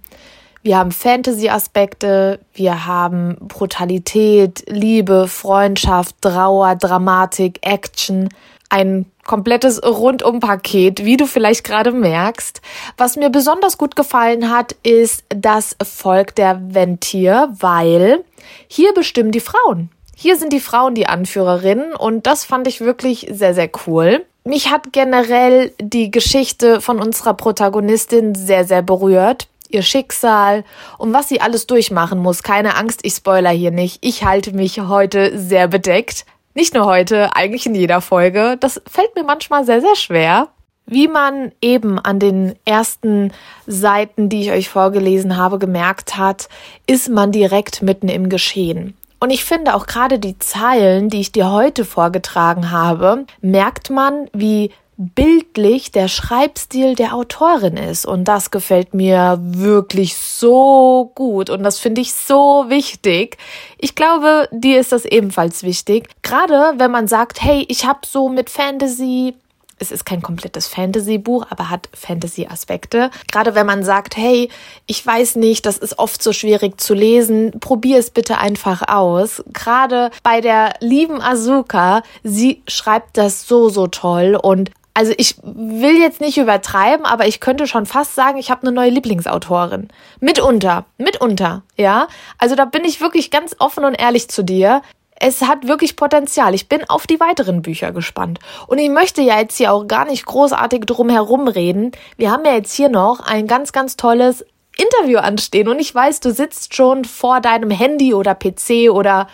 Wir 0.62 0.78
haben 0.78 0.92
Fantasy-Aspekte, 0.92 2.40
wir 2.54 2.87
haben 2.87 3.37
Brutalität, 3.38 4.64
Liebe, 4.66 5.28
Freundschaft, 5.28 6.16
Trauer, 6.23 6.75
Dramatik, 6.75 7.59
Action. 7.61 8.30
ein 8.71 9.04
komplettes 9.25 9.83
Rundumpaket, 9.83 11.04
wie 11.04 11.18
du 11.18 11.26
vielleicht 11.26 11.64
gerade 11.64 11.92
merkst. 11.92 12.62
Was 12.97 13.16
mir 13.16 13.28
besonders 13.28 13.76
gut 13.76 13.95
gefallen 13.95 14.50
hat, 14.50 14.75
ist 14.83 15.25
das 15.28 15.76
Volk 15.83 16.35
der 16.35 16.61
Ventier, 16.75 17.50
weil 17.59 18.25
hier 18.68 18.95
bestimmen 18.95 19.33
die 19.33 19.40
Frauen. 19.40 19.90
Hier 20.16 20.37
sind 20.37 20.52
die 20.52 20.61
Frauen 20.61 20.95
die 20.95 21.07
Anführerinnen 21.07 21.95
und 21.95 22.26
das 22.26 22.45
fand 22.45 22.66
ich 22.66 22.80
wirklich 22.80 23.28
sehr, 23.30 23.52
sehr 23.52 23.71
cool. 23.87 24.25
Mich 24.48 24.70
hat 24.70 24.94
generell 24.94 25.74
die 25.78 26.10
Geschichte 26.10 26.80
von 26.80 27.02
unserer 27.02 27.34
Protagonistin 27.34 28.34
sehr, 28.34 28.64
sehr 28.64 28.80
berührt. 28.80 29.46
Ihr 29.68 29.82
Schicksal 29.82 30.64
und 30.96 31.12
was 31.12 31.28
sie 31.28 31.42
alles 31.42 31.66
durchmachen 31.66 32.18
muss. 32.18 32.42
Keine 32.42 32.74
Angst, 32.76 33.00
ich 33.02 33.12
spoiler 33.12 33.50
hier 33.50 33.72
nicht. 33.72 33.98
Ich 34.00 34.24
halte 34.24 34.52
mich 34.52 34.80
heute 34.80 35.38
sehr 35.38 35.68
bedeckt. 35.68 36.24
Nicht 36.54 36.72
nur 36.72 36.86
heute, 36.86 37.36
eigentlich 37.36 37.66
in 37.66 37.74
jeder 37.74 38.00
Folge. 38.00 38.56
Das 38.58 38.80
fällt 38.90 39.14
mir 39.14 39.22
manchmal 39.22 39.66
sehr, 39.66 39.82
sehr 39.82 39.96
schwer. 39.96 40.48
Wie 40.86 41.08
man 41.08 41.52
eben 41.60 41.98
an 41.98 42.18
den 42.18 42.54
ersten 42.64 43.34
Seiten, 43.66 44.30
die 44.30 44.40
ich 44.40 44.50
euch 44.50 44.70
vorgelesen 44.70 45.36
habe, 45.36 45.58
gemerkt 45.58 46.16
hat, 46.16 46.48
ist 46.86 47.10
man 47.10 47.32
direkt 47.32 47.82
mitten 47.82 48.08
im 48.08 48.30
Geschehen. 48.30 48.97
Und 49.20 49.30
ich 49.30 49.44
finde 49.44 49.75
auch 49.75 49.87
gerade 49.87 50.18
die 50.18 50.38
Zeilen, 50.38 51.08
die 51.08 51.20
ich 51.20 51.32
dir 51.32 51.50
heute 51.50 51.84
vorgetragen 51.84 52.70
habe, 52.70 53.26
merkt 53.40 53.90
man, 53.90 54.28
wie 54.32 54.70
bildlich 54.98 55.92
der 55.92 56.08
Schreibstil 56.08 56.96
der 56.96 57.14
Autorin 57.14 57.76
ist. 57.76 58.04
Und 58.04 58.25
das 58.25 58.50
gefällt 58.50 58.94
mir 58.94 59.38
wirklich 59.40 60.16
so 60.16 61.12
gut. 61.14 61.50
Und 61.50 61.62
das 61.62 61.78
finde 61.78 62.00
ich 62.00 62.12
so 62.12 62.66
wichtig. 62.68 63.38
Ich 63.78 63.94
glaube, 63.94 64.48
dir 64.50 64.80
ist 64.80 64.90
das 64.90 65.04
ebenfalls 65.04 65.62
wichtig. 65.62 66.08
Gerade 66.22 66.75
wenn 66.78 66.90
man 66.90 67.06
sagt, 67.06 67.40
hey, 67.42 67.64
ich 67.68 67.87
habe 67.87 68.00
so 68.04 68.28
mit 68.28 68.50
Fantasy 68.50 69.34
es 69.78 69.90
ist 69.90 70.04
kein 70.04 70.23
komplettes 70.23 70.68
Fantasy-Buch, 70.68 71.47
aber 71.50 71.70
hat 71.70 71.88
Fantasy-Aspekte. 71.94 73.11
Gerade 73.30 73.54
wenn 73.54 73.66
man 73.66 73.85
sagt, 73.85 74.16
hey, 74.16 74.49
ich 74.87 75.04
weiß 75.04 75.37
nicht, 75.37 75.66
das 75.66 75.78
ist 75.78 75.99
oft 75.99 76.23
so 76.23 76.32
schwierig 76.32 76.80
zu 76.80 76.94
lesen, 76.94 77.52
probier 77.61 77.99
es 77.99 78.11
bitte 78.11 78.38
einfach 78.38 78.88
aus. 78.88 79.42
Gerade 79.52 80.11
bei 80.23 80.40
der 80.40 80.75
lieben 80.80 81.20
Asuka, 81.20 82.02
sie 82.23 82.62
schreibt 82.66 83.16
das 83.16 83.47
so, 83.47 83.68
so 83.68 83.87
toll 83.87 84.38
und 84.40 84.70
also 84.99 85.12
ich 85.16 85.37
will 85.44 85.97
jetzt 85.97 86.20
nicht 86.20 86.38
übertreiben, 86.38 87.06
aber 87.06 87.28
ich 87.28 87.38
könnte 87.38 87.68
schon 87.68 87.87
fast 87.87 88.16
sagen, 88.16 88.37
ich 88.37 88.50
habe 88.50 88.62
eine 88.62 88.73
neue 88.73 88.90
Lieblingsautorin. 88.90 89.90
Mitunter, 90.18 90.87
mitunter, 90.97 91.62
ja. 91.76 92.08
Also 92.37 92.56
da 92.56 92.64
bin 92.64 92.85
ich 92.85 93.00
wirklich 93.00 93.30
ganz 93.30 93.54
offen 93.61 93.85
und 93.85 93.94
ehrlich 93.94 94.28
zu 94.28 94.42
dir 94.42 94.82
es 95.20 95.42
hat 95.42 95.66
wirklich 95.66 95.96
Potenzial. 95.96 96.54
Ich 96.54 96.68
bin 96.68 96.88
auf 96.88 97.06
die 97.06 97.20
weiteren 97.20 97.62
Bücher 97.62 97.92
gespannt. 97.92 98.38
Und 98.66 98.78
ich 98.78 98.88
möchte 98.88 99.22
ja 99.22 99.38
jetzt 99.38 99.56
hier 99.56 99.72
auch 99.72 99.87
gar 99.87 100.04
nicht 100.04 100.26
großartig 100.26 100.84
drum 100.84 101.08
herum 101.08 101.48
reden. 101.48 101.92
Wir 102.16 102.30
haben 102.30 102.44
ja 102.44 102.54
jetzt 102.54 102.75
hier 102.75 102.88
noch 102.88 103.20
ein 103.20 103.46
ganz, 103.46 103.72
ganz 103.72 103.96
tolles 103.96 104.44
Interview 104.76 105.18
anstehen. 105.18 105.68
Und 105.68 105.80
ich 105.80 105.92
weiß, 105.92 106.20
du 106.20 106.32
sitzt 106.32 106.75
schon 106.75 107.04
vor 107.04 107.40
deinem 107.40 107.70
Handy 107.70 108.14
oder 108.14 108.34
PC 108.34 108.90
oder 108.90 109.26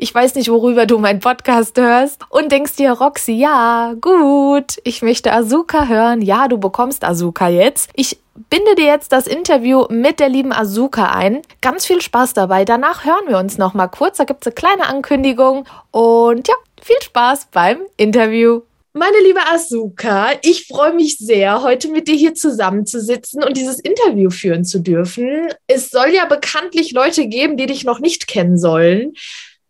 ich 0.00 0.14
weiß 0.14 0.36
nicht, 0.36 0.48
worüber 0.48 0.86
du 0.86 0.98
meinen 0.98 1.18
Podcast 1.18 1.76
hörst 1.76 2.22
und 2.30 2.52
denkst 2.52 2.76
dir, 2.76 2.92
Roxy, 2.92 3.32
ja, 3.32 3.94
gut, 4.00 4.78
ich 4.84 5.02
möchte 5.02 5.32
Azuka 5.32 5.88
hören. 5.88 6.22
Ja, 6.22 6.46
du 6.46 6.56
bekommst 6.56 7.04
Azuka 7.04 7.48
jetzt. 7.48 7.90
Ich 7.94 8.16
binde 8.48 8.76
dir 8.76 8.86
jetzt 8.86 9.10
das 9.10 9.26
Interview 9.26 9.86
mit 9.90 10.20
der 10.20 10.28
lieben 10.28 10.52
Azuka 10.52 11.06
ein. 11.06 11.42
Ganz 11.60 11.84
viel 11.84 12.00
Spaß 12.00 12.32
dabei. 12.32 12.64
Danach 12.64 13.04
hören 13.04 13.26
wir 13.26 13.38
uns 13.38 13.58
noch 13.58 13.74
mal 13.74 13.88
kurz. 13.88 14.18
Da 14.18 14.24
gibt's 14.24 14.46
eine 14.46 14.54
kleine 14.54 14.86
Ankündigung 14.86 15.64
und 15.90 16.46
ja, 16.46 16.54
viel 16.80 17.02
Spaß 17.02 17.48
beim 17.50 17.78
Interview. 17.96 18.60
Meine 18.94 19.18
liebe 19.22 19.40
Asuka, 19.52 20.30
ich 20.42 20.66
freue 20.66 20.92
mich 20.92 21.18
sehr, 21.18 21.62
heute 21.62 21.88
mit 21.88 22.08
dir 22.08 22.14
hier 22.16 22.34
zusammenzusitzen 22.34 23.44
und 23.44 23.56
dieses 23.56 23.78
Interview 23.78 24.30
führen 24.30 24.64
zu 24.64 24.80
dürfen. 24.80 25.48
Es 25.66 25.90
soll 25.90 26.08
ja 26.14 26.24
bekanntlich 26.24 26.92
Leute 26.92 27.28
geben, 27.28 27.56
die 27.56 27.66
dich 27.66 27.84
noch 27.84 28.00
nicht 28.00 28.26
kennen 28.26 28.58
sollen. 28.58 29.12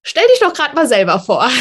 Stell 0.08 0.26
dich 0.28 0.40
doch 0.40 0.54
gerade 0.54 0.74
mal 0.74 0.86
selber 0.86 1.20
vor. 1.20 1.48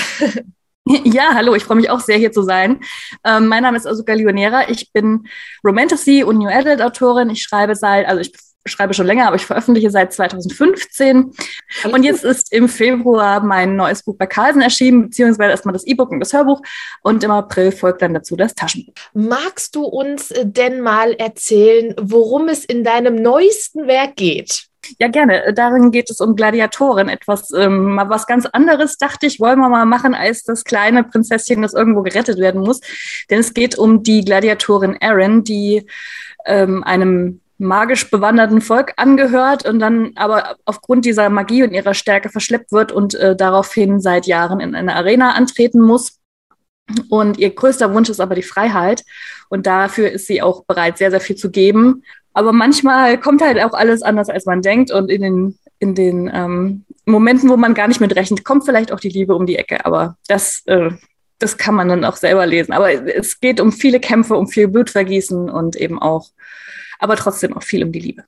Ja, 1.04 1.34
hallo, 1.34 1.54
ich 1.54 1.66
freue 1.66 1.76
mich 1.76 1.90
auch 1.90 2.00
sehr, 2.00 2.18
hier 2.18 2.32
zu 2.32 2.44
sein. 2.44 2.80
Ähm, 3.26 3.48
mein 3.48 3.62
Name 3.62 3.76
ist 3.76 3.86
Asuka 3.86 4.14
Lionera. 4.14 4.70
Ich 4.70 4.94
bin 4.94 5.28
Romantasy 5.62 6.24
und 6.24 6.38
New 6.38 6.48
Adult 6.48 6.82
Autorin. 6.82 7.30
Ich 7.30 7.42
schreibe 7.44 7.76
seit, 7.76 8.08
also 8.08 8.22
ich 8.22 8.32
schreibe 8.64 8.94
schon 8.94 9.06
länger, 9.06 9.28
aber 9.28 9.36
ich 9.36 9.46
veröffentliche 9.46 9.92
seit 9.92 10.14
2015. 10.14 11.34
Und 11.92 12.04
jetzt 12.04 12.24
ist 12.24 12.54
im 12.54 12.70
Februar 12.70 13.44
mein 13.44 13.76
neues 13.76 14.02
Buch 14.02 14.16
bei 14.18 14.28
Carlsen 14.28 14.62
erschienen, 14.62 15.10
beziehungsweise 15.10 15.52
erstmal 15.52 15.74
das 15.74 15.86
E-Book 15.86 16.10
und 16.10 16.22
das 16.22 16.32
Hörbuch. 16.32 16.62
Und 17.02 17.22
im 17.22 17.32
April 17.32 17.74
folgt 17.74 18.02
dann 18.02 18.14
dazu 18.14 18.38
das 18.38 18.56
Taschenbuch. 18.56 18.94
Magst 19.14 19.76
du 19.76 19.84
uns 19.84 20.34
denn 20.42 20.80
mal 20.80 21.12
erzählen, 21.12 21.96
worum 22.00 22.48
es 22.48 22.64
in 22.64 22.86
deinem 22.86 23.16
neuesten 23.16 23.88
Werk 23.88 24.16
geht? 24.16 24.67
Ja, 25.00 25.08
gerne. 25.08 25.54
Darin 25.54 25.92
geht 25.92 26.10
es 26.10 26.22
um 26.22 26.36
Gladiatoren. 26.36 27.10
Etwas, 27.10 27.52
ähm, 27.54 27.96
mal 27.96 28.10
was 28.10 28.28
ganz 28.28 28.46
anderes, 28.46 28.98
dachte 28.98 29.26
ich, 29.26 29.40
wollen 29.40 29.60
wir 29.60 29.70
mal 29.70 29.86
machen, 29.86 30.14
als 30.14 30.44
das 30.44 30.64
kleine 30.64 31.04
Prinzesschen, 31.04 31.62
das 31.62 31.74
irgendwo 31.74 32.02
gerettet 32.02 32.40
werden 32.40 32.62
muss. 32.62 32.82
Denn 33.30 33.40
es 33.40 33.54
geht 33.54 33.78
um 33.78 34.04
die 34.04 34.24
Gladiatorin 34.24 34.96
Erin, 34.96 35.44
die 35.44 35.86
ähm, 36.46 36.84
einem 36.84 37.42
magisch 37.58 38.10
bewanderten 38.12 38.62
Volk 38.62 38.94
angehört 38.98 39.66
und 39.66 39.80
dann 39.80 40.12
aber 40.16 40.58
aufgrund 40.66 41.06
dieser 41.06 41.30
Magie 41.30 41.64
und 41.64 41.74
ihrer 41.74 41.94
Stärke 41.94 42.30
verschleppt 42.30 42.72
wird 42.72 42.92
und 42.92 43.16
äh, 43.16 43.36
daraufhin 43.36 44.00
seit 44.00 44.28
Jahren 44.28 44.60
in 44.60 44.76
eine 44.76 44.96
Arena 44.96 45.32
antreten 45.32 45.82
muss. 45.82 46.20
Und 47.10 47.38
ihr 47.38 47.54
größter 47.54 47.94
Wunsch 47.94 48.10
ist 48.10 48.22
aber 48.22 48.36
die 48.36 48.44
Freiheit. 48.44 49.04
Und 49.50 49.66
dafür 49.66 50.12
ist 50.12 50.28
sie 50.28 50.42
auch 50.42 50.64
bereit, 50.66 50.98
sehr, 50.98 51.12
sehr 51.12 51.20
viel 51.20 51.36
zu 51.36 51.52
geben. 51.52 52.04
Aber 52.38 52.54
manchmal 52.54 53.20
kommt 53.20 53.42
halt 53.42 53.60
auch 53.60 53.74
alles 53.74 54.04
anders, 54.04 54.30
als 54.30 54.46
man 54.46 54.62
denkt. 54.62 54.92
Und 54.92 55.10
in 55.10 55.24
den, 55.24 55.58
in 55.80 55.96
den 55.96 56.30
ähm, 56.32 56.86
Momenten, 57.04 57.50
wo 57.50 57.58
man 57.58 57.74
gar 57.74 57.88
nicht 57.88 58.00
mit 58.00 58.16
rechnet, 58.16 58.46
kommt 58.46 58.64
vielleicht 58.64 58.92
auch 58.92 59.00
die 59.00 59.10
Liebe 59.10 59.34
um 59.34 59.48
die 59.48 59.56
Ecke. 59.56 59.84
Aber 59.88 60.18
das, 60.28 60.62
äh, 60.68 60.92
das 61.40 61.58
kann 61.58 61.74
man 61.74 61.90
dann 61.90 62.06
auch 62.06 62.16
selber 62.16 62.46
lesen. 62.46 62.74
Aber 62.74 62.92
es 62.92 63.40
geht 63.40 63.60
um 63.60 63.72
viele 63.72 64.00
Kämpfe, 64.00 64.36
um 64.36 64.48
viel 64.48 64.68
Blutvergießen 64.68 65.50
und 65.50 65.78
eben 65.78 66.00
auch, 66.00 66.30
aber 67.00 67.16
trotzdem 67.16 67.58
auch 67.58 67.64
viel 67.64 67.84
um 67.84 67.92
die 67.92 68.02
Liebe. 68.02 68.24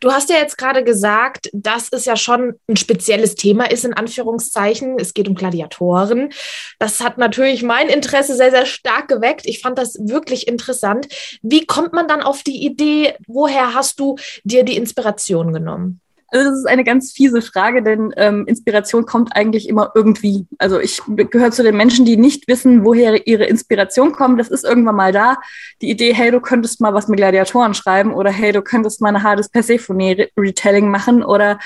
Du 0.00 0.12
hast 0.12 0.30
ja 0.30 0.36
jetzt 0.36 0.58
gerade 0.58 0.84
gesagt, 0.84 1.50
dass 1.52 1.88
es 1.90 2.04
ja 2.04 2.16
schon 2.16 2.54
ein 2.68 2.76
spezielles 2.76 3.34
Thema 3.34 3.70
ist, 3.70 3.84
in 3.84 3.94
Anführungszeichen. 3.94 4.96
Es 4.98 5.14
geht 5.14 5.28
um 5.28 5.34
Gladiatoren. 5.34 6.30
Das 6.78 7.00
hat 7.00 7.18
natürlich 7.18 7.62
mein 7.62 7.88
Interesse 7.88 8.36
sehr, 8.36 8.50
sehr 8.50 8.66
stark 8.66 9.08
geweckt. 9.08 9.46
Ich 9.46 9.60
fand 9.60 9.78
das 9.78 9.94
wirklich 10.00 10.48
interessant. 10.48 11.08
Wie 11.42 11.66
kommt 11.66 11.92
man 11.92 12.08
dann 12.08 12.22
auf 12.22 12.42
die 12.42 12.64
Idee? 12.64 13.14
Woher 13.26 13.74
hast 13.74 14.00
du 14.00 14.16
dir 14.44 14.64
die 14.64 14.76
Inspiration 14.76 15.52
genommen? 15.52 16.00
Also 16.30 16.50
das 16.50 16.58
ist 16.58 16.66
eine 16.66 16.84
ganz 16.84 17.12
fiese 17.12 17.40
Frage, 17.40 17.82
denn 17.82 18.12
ähm, 18.16 18.44
Inspiration 18.46 19.06
kommt 19.06 19.34
eigentlich 19.34 19.68
immer 19.68 19.92
irgendwie. 19.94 20.46
Also 20.58 20.78
ich 20.78 21.00
gehöre 21.06 21.50
zu 21.50 21.62
den 21.62 21.76
Menschen, 21.76 22.04
die 22.04 22.18
nicht 22.18 22.48
wissen, 22.48 22.84
woher 22.84 23.26
ihre 23.26 23.44
Inspiration 23.44 24.12
kommt. 24.12 24.38
Das 24.38 24.48
ist 24.48 24.64
irgendwann 24.64 24.96
mal 24.96 25.12
da. 25.12 25.38
Die 25.80 25.90
Idee, 25.90 26.12
hey, 26.12 26.30
du 26.30 26.40
könntest 26.40 26.80
mal 26.82 26.92
was 26.92 27.08
mit 27.08 27.16
Gladiatoren 27.16 27.72
schreiben 27.72 28.12
oder 28.12 28.30
hey, 28.30 28.52
du 28.52 28.60
könntest 28.60 29.00
mal 29.00 29.08
eine 29.08 29.22
hartes 29.22 29.48
Persephone-Retelling 29.48 30.90
machen 30.90 31.22
oder 31.22 31.58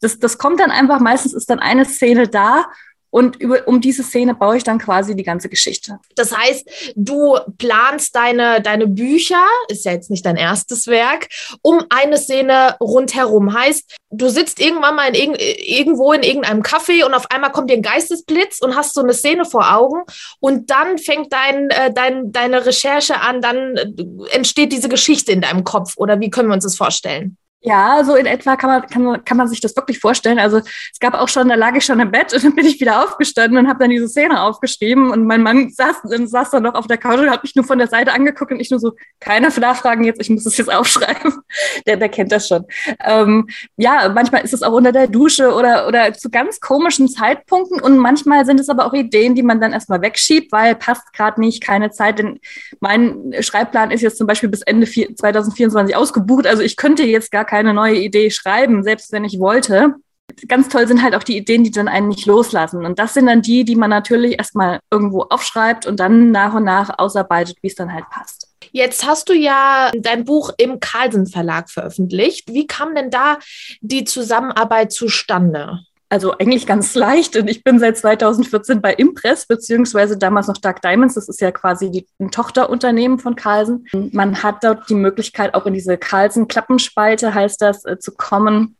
das, 0.00 0.18
das 0.18 0.36
kommt 0.36 0.60
dann 0.60 0.70
einfach, 0.70 1.00
meistens 1.00 1.32
ist 1.32 1.48
dann 1.48 1.58
eine 1.58 1.86
Szene 1.86 2.28
da 2.28 2.66
und 3.10 3.36
über, 3.36 3.66
um 3.66 3.80
diese 3.80 4.02
Szene 4.02 4.34
baue 4.34 4.56
ich 4.56 4.64
dann 4.64 4.78
quasi 4.78 5.14
die 5.14 5.22
ganze 5.22 5.48
Geschichte. 5.48 5.98
Das 6.14 6.36
heißt, 6.36 6.92
du 6.94 7.38
planst 7.58 8.14
deine, 8.14 8.62
deine 8.62 8.86
Bücher, 8.86 9.44
ist 9.68 9.84
ja 9.84 9.92
jetzt 9.92 10.10
nicht 10.10 10.24
dein 10.24 10.36
erstes 10.36 10.86
Werk, 10.86 11.28
um 11.62 11.84
eine 11.90 12.16
Szene 12.16 12.76
rundherum. 12.80 13.52
Heißt, 13.52 13.96
du 14.10 14.28
sitzt 14.28 14.60
irgendwann 14.60 14.96
mal 14.96 15.14
in 15.16 15.34
irg 15.34 15.60
irgendwo 15.80 16.12
in 16.12 16.22
irgendeinem 16.22 16.62
Café 16.62 17.04
und 17.04 17.14
auf 17.14 17.30
einmal 17.30 17.52
kommt 17.52 17.70
dir 17.70 17.74
ein 17.74 17.82
Geistesblitz 17.82 18.60
und 18.60 18.76
hast 18.76 18.94
so 18.94 19.02
eine 19.02 19.14
Szene 19.14 19.44
vor 19.44 19.74
Augen 19.74 20.02
und 20.40 20.70
dann 20.70 20.98
fängt 20.98 21.32
dein, 21.32 21.70
äh, 21.70 21.92
dein, 21.92 22.32
deine 22.32 22.66
Recherche 22.66 23.20
an, 23.20 23.40
dann 23.40 23.76
äh, 23.76 24.34
entsteht 24.34 24.72
diese 24.72 24.88
Geschichte 24.88 25.32
in 25.32 25.40
deinem 25.40 25.64
Kopf. 25.64 25.94
Oder 25.96 26.20
wie 26.20 26.30
können 26.30 26.48
wir 26.48 26.54
uns 26.54 26.64
das 26.64 26.76
vorstellen? 26.76 27.36
Ja, 27.62 28.02
so 28.04 28.14
in 28.14 28.24
etwa 28.24 28.56
kann 28.56 28.70
man, 28.70 28.86
kann, 28.86 29.24
kann 29.26 29.36
man 29.36 29.46
sich 29.46 29.60
das 29.60 29.76
wirklich 29.76 29.98
vorstellen. 29.98 30.38
Also 30.38 30.58
es 30.58 30.98
gab 30.98 31.12
auch 31.12 31.28
schon, 31.28 31.50
da 31.50 31.56
lag 31.56 31.74
ich 31.76 31.84
schon 31.84 32.00
im 32.00 32.10
Bett 32.10 32.32
und 32.32 32.42
dann 32.42 32.54
bin 32.54 32.64
ich 32.64 32.80
wieder 32.80 33.04
aufgestanden 33.04 33.58
und 33.58 33.68
habe 33.68 33.80
dann 33.80 33.90
diese 33.90 34.08
Szene 34.08 34.40
aufgeschrieben 34.40 35.10
und 35.10 35.26
mein 35.26 35.42
Mann 35.42 35.68
saß, 35.68 35.96
saß 36.02 36.50
dann 36.52 36.62
noch 36.62 36.74
auf 36.74 36.86
der 36.86 36.96
Couch 36.96 37.18
und 37.18 37.28
hat 37.28 37.42
mich 37.42 37.54
nur 37.54 37.66
von 37.66 37.76
der 37.76 37.88
Seite 37.88 38.12
angeguckt 38.12 38.50
und 38.50 38.60
ich 38.60 38.70
nur 38.70 38.80
so, 38.80 38.92
keine 39.20 39.48
Nachfragen 39.48 40.04
jetzt, 40.04 40.22
ich 40.22 40.30
muss 40.30 40.44
das 40.44 40.56
jetzt 40.56 40.72
aufschreiben. 40.72 41.34
Der, 41.86 41.98
der 41.98 42.08
kennt 42.08 42.32
das 42.32 42.48
schon. 42.48 42.64
Ähm, 43.04 43.46
ja, 43.76 44.08
manchmal 44.08 44.42
ist 44.42 44.54
es 44.54 44.62
auch 44.62 44.72
unter 44.72 44.92
der 44.92 45.08
Dusche 45.08 45.54
oder, 45.54 45.86
oder 45.86 46.14
zu 46.14 46.30
ganz 46.30 46.60
komischen 46.60 47.08
Zeitpunkten 47.08 47.78
und 47.78 47.98
manchmal 47.98 48.46
sind 48.46 48.58
es 48.58 48.70
aber 48.70 48.86
auch 48.86 48.94
Ideen, 48.94 49.34
die 49.34 49.42
man 49.42 49.60
dann 49.60 49.74
erstmal 49.74 50.00
wegschiebt, 50.00 50.50
weil 50.50 50.76
passt 50.76 51.12
gerade 51.12 51.38
nicht, 51.38 51.62
keine 51.62 51.90
Zeit. 51.90 52.20
Denn 52.20 52.40
mein 52.80 53.34
Schreibplan 53.40 53.90
ist 53.90 54.00
jetzt 54.00 54.16
zum 54.16 54.26
Beispiel 54.26 54.48
bis 54.48 54.62
Ende 54.62 54.86
2024 54.86 55.94
ausgebucht. 55.94 56.46
Also 56.46 56.62
ich 56.62 56.76
könnte 56.76 57.02
jetzt 57.02 57.30
gar 57.30 57.44
keine 57.50 57.74
neue 57.74 57.96
Idee 57.96 58.30
schreiben, 58.30 58.84
selbst 58.84 59.10
wenn 59.10 59.24
ich 59.24 59.40
wollte. 59.40 59.96
ganz 60.46 60.68
toll 60.68 60.86
sind 60.86 61.02
halt 61.02 61.16
auch 61.16 61.24
die 61.24 61.36
Ideen, 61.36 61.64
die 61.64 61.72
dann 61.72 61.88
einen 61.88 62.06
nicht 62.06 62.24
loslassen. 62.24 62.86
Und 62.86 63.00
das 63.00 63.14
sind 63.14 63.26
dann 63.26 63.42
die, 63.42 63.64
die 63.64 63.74
man 63.74 63.90
natürlich 63.90 64.38
erstmal 64.38 64.78
irgendwo 64.92 65.22
aufschreibt 65.22 65.84
und 65.86 65.98
dann 65.98 66.30
nach 66.30 66.54
und 66.54 66.62
nach 66.62 66.98
ausarbeitet, 66.98 67.56
wie 67.62 67.66
es 67.66 67.74
dann 67.74 67.92
halt 67.92 68.08
passt. 68.08 68.46
Jetzt 68.70 69.04
hast 69.04 69.28
du 69.28 69.32
ja 69.32 69.90
dein 69.96 70.24
Buch 70.24 70.52
im 70.56 70.78
Carlsen 70.78 71.26
Verlag 71.26 71.68
veröffentlicht. 71.68 72.52
Wie 72.52 72.68
kam 72.68 72.94
denn 72.94 73.10
da 73.10 73.38
die 73.80 74.04
Zusammenarbeit 74.04 74.92
zustande? 74.92 75.80
Also 76.10 76.36
eigentlich 76.36 76.66
ganz 76.66 76.94
leicht. 76.96 77.36
Und 77.36 77.48
ich 77.48 77.64
bin 77.64 77.78
seit 77.78 77.96
2014 77.96 78.82
bei 78.82 78.92
Impress, 78.92 79.46
beziehungsweise 79.46 80.18
damals 80.18 80.48
noch 80.48 80.58
Dark 80.58 80.82
Diamonds. 80.82 81.14
Das 81.14 81.28
ist 81.28 81.40
ja 81.40 81.50
quasi 81.52 81.90
die, 81.90 82.06
ein 82.18 82.30
Tochterunternehmen 82.30 83.18
von 83.18 83.36
Carlsen. 83.36 83.86
Man 84.12 84.42
hat 84.42 84.62
dort 84.62 84.90
die 84.90 84.94
Möglichkeit, 84.94 85.54
auch 85.54 85.64
in 85.64 85.72
diese 85.72 85.96
Carlsen-Klappenspalte, 85.96 87.32
heißt 87.32 87.62
das, 87.62 87.86
äh, 87.86 87.98
zu 87.98 88.12
kommen 88.12 88.76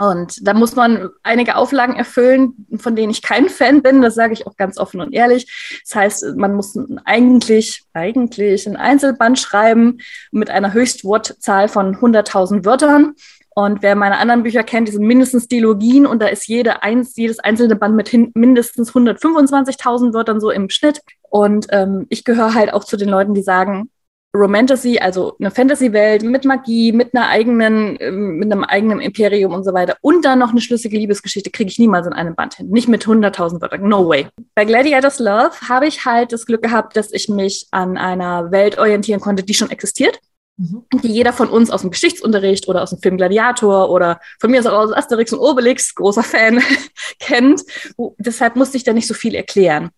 und 0.00 0.46
da 0.46 0.54
muss 0.54 0.76
man 0.76 1.10
einige 1.24 1.56
Auflagen 1.56 1.96
erfüllen, 1.96 2.66
von 2.76 2.94
denen 2.94 3.10
ich 3.10 3.20
kein 3.20 3.48
Fan 3.48 3.82
bin. 3.82 4.00
Das 4.00 4.14
sage 4.14 4.32
ich 4.32 4.46
auch 4.46 4.56
ganz 4.56 4.78
offen 4.78 5.00
und 5.00 5.12
ehrlich. 5.12 5.80
Das 5.82 5.94
heißt, 5.96 6.36
man 6.36 6.54
muss 6.54 6.78
eigentlich, 7.04 7.82
eigentlich 7.94 8.68
ein 8.68 8.76
Einzelband 8.76 9.40
schreiben 9.40 9.98
mit 10.30 10.50
einer 10.50 10.72
Höchstwortzahl 10.72 11.68
von 11.68 11.96
100.000 11.96 12.64
Wörtern. 12.64 13.16
Und 13.58 13.82
wer 13.82 13.96
meine 13.96 14.18
anderen 14.18 14.44
Bücher 14.44 14.62
kennt, 14.62 14.86
die 14.86 14.92
sind 14.92 15.04
mindestens 15.04 15.48
Dilogien 15.48 16.06
und 16.06 16.22
da 16.22 16.28
ist 16.28 16.46
jede 16.46 16.84
eins, 16.84 17.16
jedes 17.16 17.40
einzelne 17.40 17.74
Band 17.74 17.96
mit 17.96 18.08
hin, 18.08 18.30
mindestens 18.34 18.92
125.000 18.92 20.14
Wörtern 20.14 20.38
so 20.38 20.52
im 20.52 20.70
Schnitt. 20.70 21.00
Und 21.28 21.66
ähm, 21.70 22.06
ich 22.08 22.22
gehöre 22.22 22.54
halt 22.54 22.72
auch 22.72 22.84
zu 22.84 22.96
den 22.96 23.08
Leuten, 23.08 23.34
die 23.34 23.42
sagen, 23.42 23.90
Romantasy, 24.32 25.00
also 25.00 25.34
eine 25.40 25.50
Fantasy-Welt 25.50 26.22
mit 26.22 26.44
Magie, 26.44 26.92
mit 26.92 27.16
einer 27.16 27.26
eigenen, 27.26 27.96
ähm, 27.98 28.36
mit 28.36 28.52
einem 28.52 28.62
eigenen 28.62 29.00
Imperium 29.00 29.52
und 29.52 29.64
so 29.64 29.74
weiter 29.74 29.96
und 30.02 30.24
dann 30.24 30.38
noch 30.38 30.50
eine 30.50 30.60
schlüssige 30.60 30.96
Liebesgeschichte 30.96 31.50
kriege 31.50 31.68
ich 31.68 31.80
niemals 31.80 32.06
in 32.06 32.12
einem 32.12 32.36
Band 32.36 32.54
hin. 32.54 32.68
Nicht 32.68 32.86
mit 32.86 33.06
100.000 33.06 33.60
Wörtern. 33.60 33.88
No 33.88 34.08
way. 34.08 34.28
Bei 34.54 34.66
Gladiators 34.66 35.18
Love 35.18 35.50
habe 35.68 35.88
ich 35.88 36.04
halt 36.04 36.32
das 36.32 36.46
Glück 36.46 36.62
gehabt, 36.62 36.96
dass 36.96 37.12
ich 37.12 37.28
mich 37.28 37.66
an 37.72 37.98
einer 37.98 38.52
Welt 38.52 38.78
orientieren 38.78 39.18
konnte, 39.18 39.42
die 39.42 39.54
schon 39.54 39.70
existiert. 39.70 40.20
Mhm. 40.58 40.82
Die 41.04 41.08
jeder 41.08 41.32
von 41.32 41.48
uns 41.48 41.70
aus 41.70 41.82
dem 41.82 41.90
Geschichtsunterricht 41.90 42.66
oder 42.66 42.82
aus 42.82 42.90
dem 42.90 42.98
Film 42.98 43.16
Gladiator 43.16 43.90
oder 43.90 44.20
von 44.40 44.50
mir 44.50 44.60
aus 44.60 44.92
Asterix 44.92 45.32
und 45.32 45.38
Obelix, 45.38 45.94
großer 45.94 46.24
Fan, 46.24 46.60
kennt. 47.20 47.62
Deshalb 48.18 48.56
musste 48.56 48.76
ich 48.76 48.82
da 48.82 48.92
nicht 48.92 49.06
so 49.06 49.14
viel 49.14 49.36
erklären. 49.36 49.90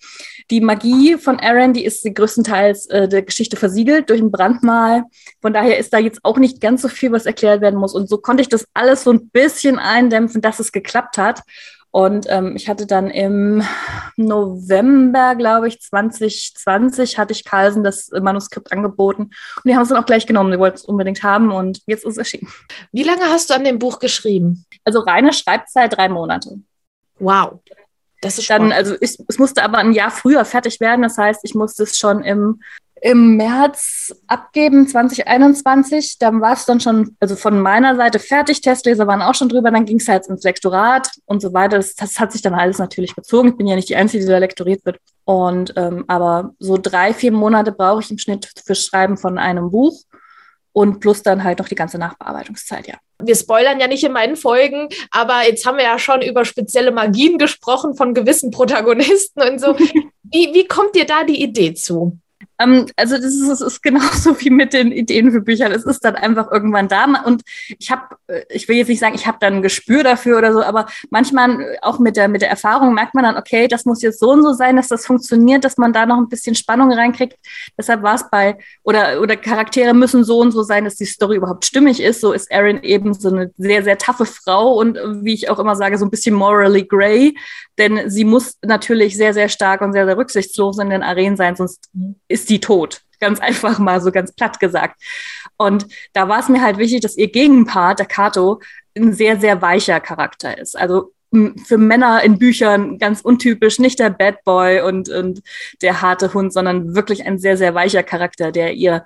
Die 0.51 0.61
Magie 0.61 1.17
von 1.17 1.41
Aaron, 1.41 1.73
die 1.73 1.85
ist 1.85 2.05
größtenteils 2.05 2.87
äh, 2.87 3.09
der 3.09 3.23
Geschichte 3.23 3.57
versiegelt 3.57 4.11
durch 4.11 4.21
ein 4.21 4.31
Brandmal. 4.31 5.05
Von 5.41 5.55
daher 5.55 5.79
ist 5.79 5.95
da 5.95 5.99
jetzt 5.99 6.21
auch 6.25 6.37
nicht 6.37 6.61
ganz 6.61 6.83
so 6.83 6.89
viel, 6.89 7.11
was 7.11 7.25
erklärt 7.25 7.63
werden 7.63 7.81
muss. 7.81 7.95
Und 7.95 8.11
so 8.11 8.19
konnte 8.19 8.43
ich 8.43 8.51
das 8.51 8.67
alles 8.75 9.05
so 9.05 9.13
ein 9.13 9.31
bisschen 9.31 9.79
eindämpfen, 9.79 10.43
dass 10.43 10.61
es 10.61 10.73
geklappt 10.73 11.17
hat. 11.17 11.41
Und 11.93 12.27
ähm, 12.29 12.55
ich 12.55 12.69
hatte 12.69 12.87
dann 12.87 13.11
im 13.11 13.63
November, 14.17 15.35
glaube 15.35 15.67
ich, 15.67 15.81
2020, 15.81 17.19
hatte 17.19 17.33
ich 17.33 17.45
Carlsen 17.45 17.83
das 17.83 18.11
Manuskript 18.11 18.71
angeboten. 18.73 19.23
Und 19.23 19.65
die 19.65 19.75
haben 19.75 19.83
es 19.83 19.89
dann 19.89 19.99
auch 19.99 20.07
gleich 20.07 20.27
genommen. 20.27 20.53
Die 20.53 20.59
wollten 20.59 20.77
es 20.77 20.85
unbedingt 20.85 21.23
haben 21.25 21.51
und 21.51 21.83
jetzt 21.87 22.05
ist 22.05 22.13
es 22.13 22.19
erschienen. 22.19 22.49
Wie 22.93 23.03
lange 23.03 23.25
hast 23.25 23.51
du 23.51 23.55
an 23.55 23.65
dem 23.65 23.81
Buch 23.81 23.99
geschrieben? 23.99 24.65
Also 24.85 25.01
reine 25.01 25.33
Schreibzeit 25.33 25.97
drei 25.97 26.09
Monate. 26.09 26.61
Wow. 27.19 27.61
Das 28.23 28.39
ist 28.39 28.51
dann, 28.51 28.71
also 28.71 28.97
ich, 29.01 29.19
es 29.29 29.39
musste 29.39 29.63
aber 29.63 29.79
ein 29.79 29.93
Jahr 29.93 30.11
früher 30.11 30.45
fertig 30.45 30.79
werden. 30.79 31.03
Das 31.03 31.17
heißt, 31.19 31.41
ich 31.43 31.55
musste 31.55 31.85
es 31.85 31.97
schon 31.97 32.23
im 32.23 32.61
im 33.01 33.37
März 33.37 34.15
abgeben, 34.27 34.87
2021. 34.87 36.19
Dann 36.19 36.41
war 36.41 36.53
es 36.53 36.67
dann 36.67 36.81
schon, 36.81 37.17
also 37.21 37.37
von 37.37 37.61
meiner 37.61 37.97
Seite 37.97 38.19
fertig, 38.19 38.61
Testleser 38.61 39.07
waren 39.07 39.23
auch 39.23 39.35
schon 39.35 39.49
drüber, 39.49 39.71
dann 39.71 39.87
ging 39.87 39.99
es 39.99 40.09
halt 40.09 40.27
ins 40.27 40.45
Lektorat 40.45 41.11
und 41.27 41.41
so 41.41 41.53
weiter. 41.53 41.79
Das, 41.79 41.95
das, 41.95 42.21
hat 42.21 42.33
sich 42.33 42.43
dann 42.43 42.55
alles 42.55 42.79
natürlich 42.79 43.15
bezogen. 43.15 43.51
Ich 43.51 43.57
bin 43.57 43.67
ja 43.67 43.77
nicht 43.77 43.89
die 43.89 43.97
Einzige, 43.97 44.25
die 44.25 44.31
da 44.31 44.39
lektoriert 44.39 44.85
wird. 44.85 44.99
Und 45.25 45.73
ähm, 45.77 46.05
aber 46.09 46.55
so 46.59 46.77
drei, 46.77 47.15
vier 47.15 47.33
Monate 47.33 47.73
brauche 47.73 48.03
ich 48.03 48.11
im 48.11 48.19
Schnitt 48.19 48.51
für 48.65 48.75
Schreiben 48.75 49.17
von 49.17 49.39
einem 49.39 49.71
Buch 49.71 50.03
und 50.73 51.01
plus 51.01 51.23
dann 51.23 51.43
halt 51.43 51.59
noch 51.59 51.69
die 51.69 51.75
ganze 51.75 51.99
Nachbearbeitungszeit, 51.99 52.87
ja. 52.87 52.95
Wir 53.23 53.35
spoilern 53.35 53.81
ja 53.81 53.87
nicht 53.87 54.03
in 54.03 54.13
meinen 54.13 54.37
Folgen, 54.37 54.89
aber 55.11 55.47
jetzt 55.47 55.67
haben 55.67 55.77
wir 55.77 55.85
ja 55.85 55.99
schon 55.99 56.23
über 56.23 56.45
spezielle 56.45 56.91
Magien 56.91 57.39
gesprochen 57.39 57.95
von 57.95 58.15
gewissen 58.15 58.51
Protagonisten 58.51 59.43
und 59.43 59.61
so. 59.61 59.79
wie, 59.79 60.55
wie 60.55 60.67
kommt 60.67 60.95
dir 60.95 61.05
da 61.05 61.25
die 61.25 61.43
Idee 61.43 61.75
zu? 61.75 62.19
Ähm, 62.61 62.87
also 62.97 63.17
das 63.17 63.25
ist, 63.25 63.49
das 63.49 63.61
ist 63.61 63.83
genauso 63.83 64.39
wie 64.41 64.51
mit 64.51 64.73
den 64.73 64.93
Ideen 64.93 65.33
für 65.33 65.41
Bücher. 65.41 65.71
Es 65.71 65.85
ist 65.85 66.05
dann 66.05 66.15
einfach 66.15 66.51
irgendwann 66.53 66.89
da. 66.89 67.01
Und 67.25 67.43
ich 67.79 67.91
habe, 67.91 68.17
äh, 68.27 68.43
ich 68.51 68.69
will 68.69 68.77
jetzt 68.77 68.89
nicht 68.89 69.01
sagen, 69.01 69.15
ich 69.15 69.27
habe 69.27 69.39
dann 69.41 69.55
ein 69.55 69.63
Gespür 69.63 70.05
dafür 70.05 70.39
oder 70.39 70.53
so, 70.53 70.63
aber 70.63 70.87
manchmal 71.11 71.61
äh, 71.61 71.79
auch 71.81 71.99
mit 71.99 72.17
der, 72.17 72.29
mit 72.29 72.43
der 72.43 72.51
Erfahrung 72.51 72.95
merkt 72.95 73.15
man 73.15 73.25
dann, 73.25 73.37
okay, 73.37 73.67
das 73.69 73.87
muss 73.87 74.03
jetzt 74.03 74.21
so 74.21 74.31
und 74.31 74.43
so 74.43 74.53
sein, 74.53 74.77
dass 74.77 74.89
das 74.89 75.07
funktioniert, 75.07 75.65
dass 75.65 75.79
man 75.79 75.93
da 75.93 76.05
noch 76.05 76.19
ein 76.19 76.29
bisschen 76.29 76.55
Spannung 76.55 76.93
reinkriegt. 76.93 77.39
Deshalb 77.79 78.03
war 78.03 78.15
es 78.15 78.29
bei, 78.31 78.59
oder, 78.83 79.21
oder 79.21 79.37
Charaktere 79.37 79.95
müssen 79.95 80.25
so 80.25 80.41
und 80.41 80.53
so 80.53 80.63
sein, 80.63 80.85
dass 80.85 80.97
die 80.97 81.07
Story 81.07 81.37
überhaupt 81.37 81.65
stimmig 81.65 82.01
ist. 82.03 82.21
So 82.21 82.33
ist 82.33 82.51
Erin 82.51 82.83
eben 82.83 83.15
so 83.15 83.31
eine 83.31 83.51
sehr, 83.57 83.83
sehr 83.83 83.97
taffe 83.97 84.27
Frau 84.27 84.75
und 84.75 84.99
äh, 84.99 85.25
wie 85.25 85.35
ich 85.35 85.49
auch 85.49 85.59
immer 85.59 85.77
sage, 85.77 85.97
so 85.97 86.05
ein 86.05 86.11
bisschen 86.11 86.35
morally 86.35 86.85
gray. 86.85 87.35
Denn 87.79 88.11
sie 88.11 88.25
muss 88.25 88.59
natürlich 88.63 89.17
sehr, 89.17 89.33
sehr 89.33 89.49
stark 89.49 89.81
und 89.81 89.93
sehr, 89.95 90.05
sehr 90.05 90.19
rücksichtslos 90.19 90.79
in 90.79 90.91
den 90.91 91.03
Arenen 91.03 91.39
sein, 91.39 91.57
sonst 91.57 91.89
ist 92.29 92.50
sie 92.51 92.61
tot. 92.61 93.01
Ganz 93.21 93.41
einfach 93.49 93.79
mal 93.79 94.01
so 94.01 94.13
ganz 94.13 94.33
platt 94.33 94.61
gesagt. 94.61 95.01
Und 95.57 95.87
da 96.13 96.29
war 96.29 96.41
es 96.41 96.49
mir 96.49 96.63
halt 96.63 96.79
wichtig, 96.79 97.01
dass 97.01 97.17
ihr 97.17 97.31
Gegenpart, 97.31 97.99
der 97.99 98.07
Kato, 98.07 98.61
ein 98.97 99.13
sehr, 99.13 99.39
sehr 99.39 99.63
weicher 99.63 100.01
Charakter 100.01 100.59
ist. 100.59 100.77
Also 100.77 101.13
für 101.65 101.79
Männer 101.79 102.25
in 102.25 102.39
Büchern 102.39 102.99
ganz 102.99 103.21
untypisch, 103.21 103.79
nicht 103.79 104.01
der 104.01 104.11
Bad 104.11 104.43
Boy 104.45 104.81
und, 104.81 105.09
und 105.09 105.43
der 105.81 106.03
harte 106.03 106.35
Hund, 106.35 106.53
sondern 106.53 106.97
wirklich 106.97 107.25
ein 107.25 107.39
sehr, 107.39 107.57
sehr 107.57 107.75
weicher 107.75 108.03
Charakter, 108.03 108.51
der 108.51 108.73
ihr 108.75 109.05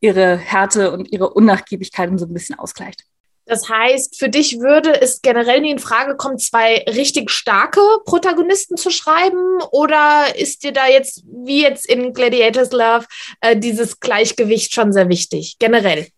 ihre 0.00 0.36
Härte 0.36 0.92
und 0.92 1.10
ihre 1.12 1.30
Unnachgiebigkeiten 1.30 2.18
so 2.18 2.26
ein 2.26 2.32
bisschen 2.32 2.58
ausgleicht. 2.58 3.04
Das 3.48 3.68
heißt, 3.68 4.18
für 4.18 4.28
dich 4.28 4.60
würde 4.60 5.00
es 5.00 5.22
generell 5.22 5.62
nie 5.62 5.70
in 5.70 5.78
Frage 5.78 6.16
kommen, 6.16 6.38
zwei 6.38 6.84
richtig 6.86 7.30
starke 7.30 7.80
Protagonisten 8.04 8.76
zu 8.76 8.90
schreiben? 8.90 9.62
Oder 9.72 10.36
ist 10.36 10.62
dir 10.64 10.72
da 10.72 10.86
jetzt, 10.86 11.24
wie 11.24 11.62
jetzt 11.62 11.86
in 11.86 12.12
Gladiators 12.12 12.72
Love, 12.72 13.06
äh, 13.40 13.56
dieses 13.56 14.00
Gleichgewicht 14.00 14.74
schon 14.74 14.92
sehr 14.92 15.08
wichtig, 15.08 15.56
generell? 15.58 16.08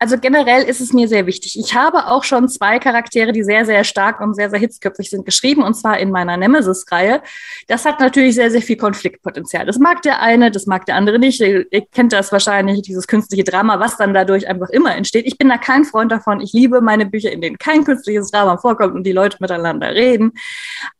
Also 0.00 0.16
generell 0.16 0.62
ist 0.62 0.80
es 0.80 0.92
mir 0.92 1.08
sehr 1.08 1.26
wichtig. 1.26 1.58
Ich 1.58 1.74
habe 1.74 2.06
auch 2.06 2.22
schon 2.22 2.48
zwei 2.48 2.78
Charaktere, 2.78 3.32
die 3.32 3.42
sehr, 3.42 3.66
sehr 3.66 3.82
stark 3.82 4.20
und 4.20 4.34
sehr, 4.34 4.48
sehr 4.48 4.60
hitzköpfig 4.60 5.10
sind, 5.10 5.24
geschrieben, 5.24 5.62
und 5.62 5.74
zwar 5.74 5.98
in 5.98 6.12
meiner 6.12 6.36
Nemesis-Reihe. 6.36 7.20
Das 7.66 7.84
hat 7.84 7.98
natürlich 7.98 8.36
sehr, 8.36 8.50
sehr 8.50 8.62
viel 8.62 8.76
Konfliktpotenzial. 8.76 9.66
Das 9.66 9.78
mag 9.78 10.02
der 10.02 10.22
eine, 10.22 10.52
das 10.52 10.66
mag 10.66 10.86
der 10.86 10.94
andere 10.94 11.18
nicht. 11.18 11.40
Ihr, 11.40 11.66
ihr 11.72 11.86
kennt 11.86 12.12
das 12.12 12.30
wahrscheinlich, 12.30 12.82
dieses 12.82 13.08
künstliche 13.08 13.42
Drama, 13.42 13.80
was 13.80 13.96
dann 13.96 14.14
dadurch 14.14 14.46
einfach 14.46 14.68
immer 14.70 14.94
entsteht. 14.94 15.26
Ich 15.26 15.36
bin 15.36 15.48
da 15.48 15.58
kein 15.58 15.84
Freund 15.84 16.12
davon. 16.12 16.40
Ich 16.40 16.52
liebe 16.52 16.80
meine 16.80 17.06
Bücher, 17.06 17.32
in 17.32 17.40
denen 17.40 17.58
kein 17.58 17.82
künstliches 17.82 18.30
Drama 18.30 18.56
vorkommt 18.56 18.94
und 18.94 19.04
die 19.04 19.12
Leute 19.12 19.38
miteinander 19.40 19.94
reden. 19.94 20.32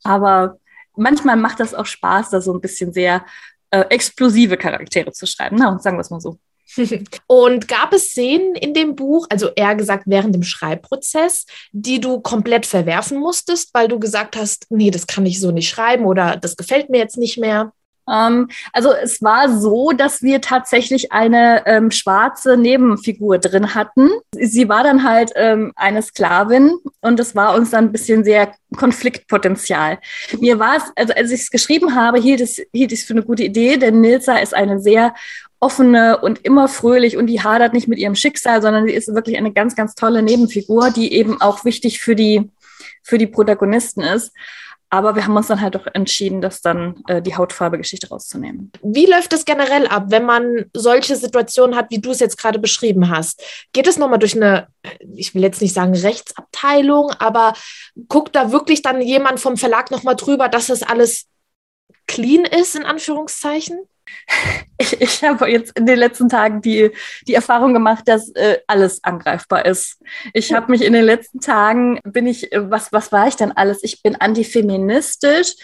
Aber 0.02 0.58
manchmal 0.96 1.37
macht 1.37 1.61
das 1.61 1.72
auch 1.72 1.87
Spaß, 1.87 2.30
da 2.30 2.40
so 2.40 2.52
ein 2.52 2.61
bisschen 2.61 2.92
sehr 2.92 3.24
äh, 3.70 3.84
explosive 3.90 4.56
Charaktere 4.56 5.12
zu 5.12 5.26
schreiben. 5.26 5.56
Na, 5.58 5.68
und 5.68 5.82
sagen 5.82 5.96
wir 5.96 6.00
es 6.00 6.11
mal 6.11 6.20
so. 6.20 6.38
Und 7.26 7.68
gab 7.68 7.92
es 7.92 8.11
Szenen 8.11 8.54
in 8.54 8.74
dem 8.74 8.94
Buch, 8.94 9.26
also 9.31 9.48
eher 9.54 9.74
gesagt 9.74 10.04
während 10.07 10.35
dem 10.35 10.42
Schreibprozess, 10.42 11.46
die 11.72 12.00
du 12.00 12.20
komplett 12.20 12.66
verwerfen 12.66 13.18
musstest, 13.18 13.70
weil 13.74 13.88
du 13.88 13.98
gesagt 13.98 14.37
hast, 14.37 14.66
nee, 14.70 14.90
das 14.90 15.07
kann 15.07 15.26
ich 15.26 15.40
so 15.40 15.50
nicht 15.50 15.68
schreiben 15.68 16.04
oder 16.04 16.37
das 16.37 16.57
gefällt 16.57 16.90
mir 16.90 16.98
jetzt 16.98 17.18
nicht 17.18 17.38
mehr? 17.38 17.72
Ähm, 18.11 18.48
also 18.72 18.92
es 18.92 19.22
war 19.22 19.59
so, 19.59 19.92
dass 19.92 20.22
wir 20.22 20.40
tatsächlich 20.40 21.12
eine 21.12 21.66
ähm, 21.66 21.90
schwarze 21.90 22.57
Nebenfigur 22.57 23.38
drin 23.38 23.74
hatten. 23.74 24.11
Sie 24.35 24.68
war 24.68 24.83
dann 24.83 25.04
halt 25.04 25.33
ähm, 25.37 25.72
eine 25.76 26.02
Sklavin 26.02 26.78
und 27.00 27.20
es 27.20 27.35
war 27.35 27.54
uns 27.54 27.70
dann 27.70 27.87
ein 27.87 27.92
bisschen 27.92 28.24
sehr 28.24 28.52
Konfliktpotenzial. 28.76 29.98
Mir 30.40 30.59
war 30.59 30.76
es, 30.76 30.85
also 30.96 31.12
als 31.14 31.31
ich 31.31 31.42
es 31.42 31.50
geschrieben 31.50 31.94
habe, 31.94 32.18
hielt 32.18 32.38
hielt 32.72 32.92
es 32.92 33.04
für 33.04 33.14
eine 33.14 33.22
gute 33.22 33.44
Idee, 33.44 33.76
denn 33.76 34.00
Nilsa 34.00 34.38
ist 34.38 34.54
eine 34.54 34.81
sehr 34.81 35.14
offene 35.61 36.18
und 36.18 36.44
immer 36.44 36.68
fröhlich 36.68 37.16
und 37.16 37.27
die 37.27 37.42
hadert 37.42 37.73
nicht 37.73 37.88
mit 37.88 37.99
ihrem 37.99 38.14
Schicksal, 38.14 38.62
sondern 38.62 38.87
sie 38.87 38.92
ist 38.92 39.12
wirklich 39.14 39.37
eine 39.37 39.53
ganz, 39.53 39.75
ganz 39.75 39.94
tolle 39.94 40.23
Nebenfigur, 40.23 40.90
die 40.90 41.12
eben 41.12 41.40
auch 41.40 41.64
wichtig 41.64 42.01
für 42.01 42.14
die, 42.14 42.51
für 43.03 43.18
die 43.18 43.27
Protagonisten 43.27 44.01
ist. 44.01 44.33
Aber 44.90 45.14
wir 45.14 45.25
haben 45.25 45.37
uns 45.37 45.49
dann 45.49 45.61
halt 45.61 45.75
doch 45.75 45.87
entschieden, 45.92 46.40
das 46.40 46.62
dann 46.62 47.03
äh, 47.09 47.21
die 47.21 47.37
Hautfarbe-Geschichte 47.37 48.09
rauszunehmen. 48.09 48.73
Wie 48.83 49.05
läuft 49.05 49.35
es 49.35 49.44
generell 49.44 49.87
ab, 49.87 50.07
wenn 50.09 50.25
man 50.25 50.64
solche 50.73 51.14
Situationen 51.14 51.77
hat, 51.77 51.90
wie 51.90 52.01
du 52.01 52.11
es 52.11 52.21
jetzt 52.21 52.38
gerade 52.38 52.59
beschrieben 52.59 53.11
hast? 53.11 53.42
Geht 53.73 53.87
es 53.87 53.99
nochmal 53.99 54.18
durch 54.18 54.35
eine, 54.35 54.68
ich 55.14 55.35
will 55.35 55.42
jetzt 55.42 55.61
nicht 55.61 55.75
sagen 55.75 55.94
Rechtsabteilung, 55.94 57.11
aber 57.18 57.53
guckt 58.09 58.35
da 58.35 58.51
wirklich 58.51 58.81
dann 58.81 59.03
jemand 59.03 59.40
vom 59.40 59.59
Verlag 59.59 59.90
nochmal 59.90 60.16
drüber, 60.16 60.49
dass 60.49 60.68
das 60.68 60.83
alles 60.83 61.27
clean 62.07 62.47
ist, 62.47 62.75
in 62.75 62.85
Anführungszeichen? 62.85 63.79
Ich, 64.81 65.01
ich 65.01 65.25
habe 65.25 65.51
jetzt 65.51 65.77
in 65.77 65.87
den 65.87 65.99
letzten 65.99 66.29
Tagen 66.29 66.62
die, 66.62 66.92
die 67.27 67.35
Erfahrung 67.35 67.73
gemacht, 67.73 68.05
dass 68.07 68.29
äh, 68.37 68.59
alles 68.68 69.03
angreifbar 69.03 69.66
ist. 69.66 69.99
Ich 70.35 70.53
habe 70.53 70.71
mich 70.71 70.83
in 70.83 70.92
den 70.92 71.05
letzten 71.05 71.40
Tagen, 71.40 71.99
bin 72.05 72.29
ich, 72.29 72.53
äh, 72.53 72.71
was, 72.71 72.92
was 72.92 73.11
war 73.11 73.27
ich 73.27 73.35
denn 73.35 73.51
alles? 73.51 73.83
Ich 73.83 74.05
bin 74.05 74.14
antifeministisch, 74.14 75.55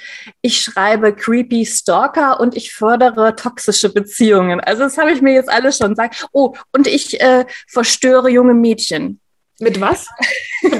ich 0.43 0.61
schreibe 0.61 1.15
creepy 1.15 1.65
Stalker 1.65 2.41
und 2.41 2.57
ich 2.57 2.75
fördere 2.75 3.37
toxische 3.37 3.93
Beziehungen. 3.93 4.59
Also 4.59 4.83
das 4.83 4.99
habe 4.99 5.13
ich 5.13 5.23
mir 5.23 5.35
jetzt 5.35 5.49
alles 5.49 5.79
schon 5.79 5.91
gesagt. 5.91 6.27
Oh, 6.33 6.55
und 6.73 6.89
ich 6.89 7.21
äh, 7.21 7.45
verstöre 7.69 8.31
junge 8.31 8.55
Mädchen. 8.55 9.21
Mit 9.61 9.81
was? 9.81 10.09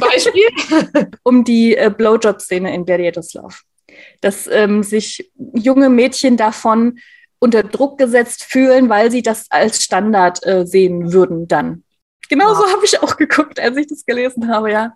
Beispiel? 0.01 0.49
um 1.23 1.45
die 1.45 1.77
äh, 1.77 1.91
Blowjob-Szene 1.97 2.75
in 2.75 2.85
Gladiators 2.85 3.35
Love. 3.35 3.55
Dass 4.21 4.49
ähm, 4.49 4.83
sich 4.83 5.31
junge 5.55 5.89
Mädchen 5.89 6.37
davon 6.37 6.99
unter 7.45 7.63
Druck 7.63 7.99
gesetzt 7.99 8.45
fühlen, 8.45 8.89
weil 8.89 9.11
sie 9.11 9.21
das 9.21 9.51
als 9.51 9.85
Standard 9.85 10.45
äh, 10.47 10.67
sehen 10.67 11.13
würden 11.13 11.47
dann. 11.47 11.85
Genauso 12.31 12.63
wow. 12.63 12.73
habe 12.73 12.87
ich 12.87 13.03
auch 13.03 13.19
geguckt, 13.19 13.61
als 13.61 13.77
ich 13.77 13.87
das 13.87 14.07
gelesen 14.07 14.49
habe, 14.49 14.73
ja. 14.73 14.95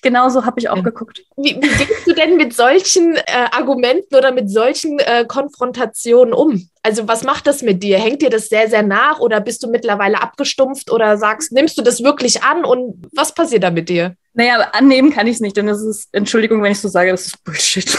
Genauso 0.00 0.46
habe 0.46 0.58
ich 0.58 0.70
auch 0.70 0.78
ja. 0.78 0.82
geguckt. 0.82 1.22
Wie, 1.36 1.56
wie, 1.56 1.84
gehst 1.84 2.06
du 2.06 2.14
denn 2.14 2.38
mit 2.38 2.54
solchen 2.54 3.16
äh, 3.16 3.22
Argumenten 3.50 4.14
oder 4.14 4.32
mit 4.32 4.50
solchen 4.50 4.98
äh, 4.98 5.26
Konfrontationen 5.28 6.32
um? 6.32 6.70
Also 6.82 7.06
was 7.06 7.22
macht 7.22 7.46
das 7.46 7.60
mit 7.60 7.82
dir? 7.82 7.98
Hängt 7.98 8.22
dir 8.22 8.30
das 8.30 8.48
sehr, 8.48 8.70
sehr 8.70 8.82
nach 8.82 9.20
oder 9.20 9.42
bist 9.42 9.62
du 9.62 9.68
mittlerweile 9.68 10.22
abgestumpft 10.22 10.90
oder 10.90 11.18
sagst, 11.18 11.52
nimmst 11.52 11.76
du 11.76 11.82
das 11.82 12.02
wirklich 12.02 12.42
an 12.42 12.64
und 12.64 13.06
was 13.12 13.34
passiert 13.34 13.62
da 13.62 13.70
mit 13.70 13.90
dir? 13.90 14.14
Naja, 14.32 14.70
annehmen 14.72 15.12
kann 15.12 15.26
ich 15.26 15.34
es 15.34 15.40
nicht, 15.40 15.58
denn 15.58 15.66
das 15.66 15.82
ist, 15.82 16.08
Entschuldigung, 16.12 16.62
wenn 16.62 16.72
ich 16.72 16.80
so 16.80 16.88
sage, 16.88 17.10
das 17.10 17.26
ist 17.26 17.44
Bullshit. 17.44 17.98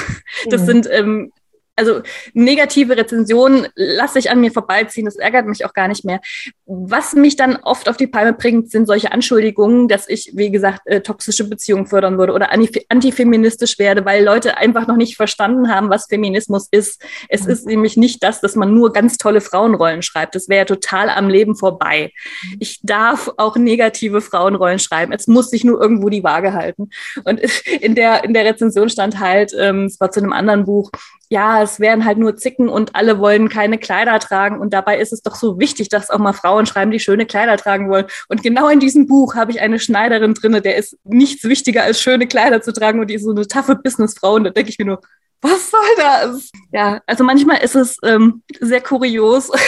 Das 0.49 0.61
mhm. 0.61 0.65
sind 0.65 0.89
ähm, 0.89 1.31
also 1.75 2.01
negative 2.33 2.95
Rezensionen 2.95 3.67
lasse 3.75 4.19
ich 4.19 4.29
an 4.29 4.41
mir 4.41 4.51
vorbeiziehen, 4.51 5.05
das 5.05 5.15
ärgert 5.15 5.47
mich 5.47 5.65
auch 5.65 5.73
gar 5.73 5.87
nicht 5.87 6.05
mehr. 6.05 6.21
Was 6.65 7.13
mich 7.13 7.35
dann 7.35 7.57
oft 7.57 7.89
auf 7.89 7.97
die 7.97 8.07
Palme 8.07 8.33
bringt, 8.33 8.69
sind 8.69 8.85
solche 8.85 9.11
Anschuldigungen, 9.11 9.87
dass 9.87 10.07
ich, 10.07 10.31
wie 10.35 10.51
gesagt, 10.51 10.81
äh, 10.85 11.01
toxische 11.01 11.47
Beziehungen 11.47 11.87
fördern 11.87 12.17
würde 12.17 12.33
oder 12.33 12.51
antifeministisch 12.51 13.79
werde, 13.79 14.05
weil 14.05 14.23
Leute 14.23 14.57
einfach 14.57 14.87
noch 14.87 14.97
nicht 14.97 15.15
verstanden 15.15 15.73
haben, 15.73 15.89
was 15.89 16.07
Feminismus 16.07 16.67
ist. 16.71 17.01
Es 17.29 17.45
ist 17.45 17.65
nämlich 17.65 17.97
nicht 17.97 18.23
das, 18.23 18.41
dass 18.41 18.55
man 18.55 18.73
nur 18.73 18.93
ganz 18.93 19.17
tolle 19.17 19.41
Frauenrollen 19.41 20.01
schreibt. 20.01 20.35
Das 20.35 20.49
wäre 20.49 20.65
total 20.65 21.09
am 21.09 21.29
Leben 21.29 21.55
vorbei. 21.55 22.11
Ich 22.59 22.79
darf 22.83 23.31
auch 23.37 23.55
negative 23.55 24.21
Frauenrollen 24.21 24.79
schreiben. 24.79 25.13
Es 25.13 25.27
muss 25.27 25.49
sich 25.49 25.63
nur 25.63 25.81
irgendwo 25.81 26.09
die 26.09 26.23
Waage 26.23 26.53
halten. 26.53 26.89
Und 27.23 27.39
in 27.81 27.95
der, 27.95 28.23
in 28.23 28.33
der 28.33 28.45
Rezension 28.45 28.89
stand 28.89 29.19
halt, 29.19 29.53
ähm, 29.57 29.85
es 29.85 29.99
war 29.99 30.11
zu 30.11 30.19
einem 30.19 30.33
anderen 30.33 30.65
Buch, 30.65 30.91
ja, 31.31 31.63
es 31.63 31.79
wären 31.79 32.03
halt 32.03 32.17
nur 32.17 32.35
Zicken 32.35 32.67
und 32.67 32.93
alle 32.93 33.17
wollen 33.17 33.47
keine 33.47 33.77
Kleider 33.77 34.19
tragen. 34.19 34.59
Und 34.59 34.73
dabei 34.73 34.99
ist 34.99 35.13
es 35.13 35.21
doch 35.21 35.35
so 35.35 35.57
wichtig, 35.59 35.87
dass 35.87 36.09
auch 36.09 36.19
mal 36.19 36.33
Frauen 36.33 36.65
schreiben, 36.65 36.91
die 36.91 36.99
schöne 36.99 37.25
Kleider 37.25 37.55
tragen 37.55 37.89
wollen. 37.89 38.05
Und 38.27 38.43
genau 38.43 38.67
in 38.67 38.81
diesem 38.81 39.07
Buch 39.07 39.33
habe 39.33 39.49
ich 39.51 39.61
eine 39.61 39.79
Schneiderin 39.79 40.33
drinne, 40.33 40.61
der 40.61 40.75
ist 40.75 40.97
nichts 41.05 41.45
wichtiger 41.45 41.83
als 41.83 42.01
schöne 42.01 42.27
Kleider 42.27 42.61
zu 42.61 42.73
tragen 42.73 42.99
und 42.99 43.07
die 43.07 43.13
ist 43.13 43.23
so 43.23 43.31
eine 43.31 43.47
taffe 43.47 43.77
Businessfrau. 43.77 44.33
Und 44.33 44.43
da 44.43 44.49
denke 44.49 44.71
ich 44.71 44.77
mir 44.77 44.83
nur, 44.83 44.99
was 45.41 45.71
soll 45.71 45.79
das? 45.95 46.51
Ja, 46.73 46.99
also 47.05 47.23
manchmal 47.23 47.63
ist 47.63 47.77
es 47.77 47.95
ähm, 48.03 48.43
sehr 48.59 48.81
kurios. 48.81 49.49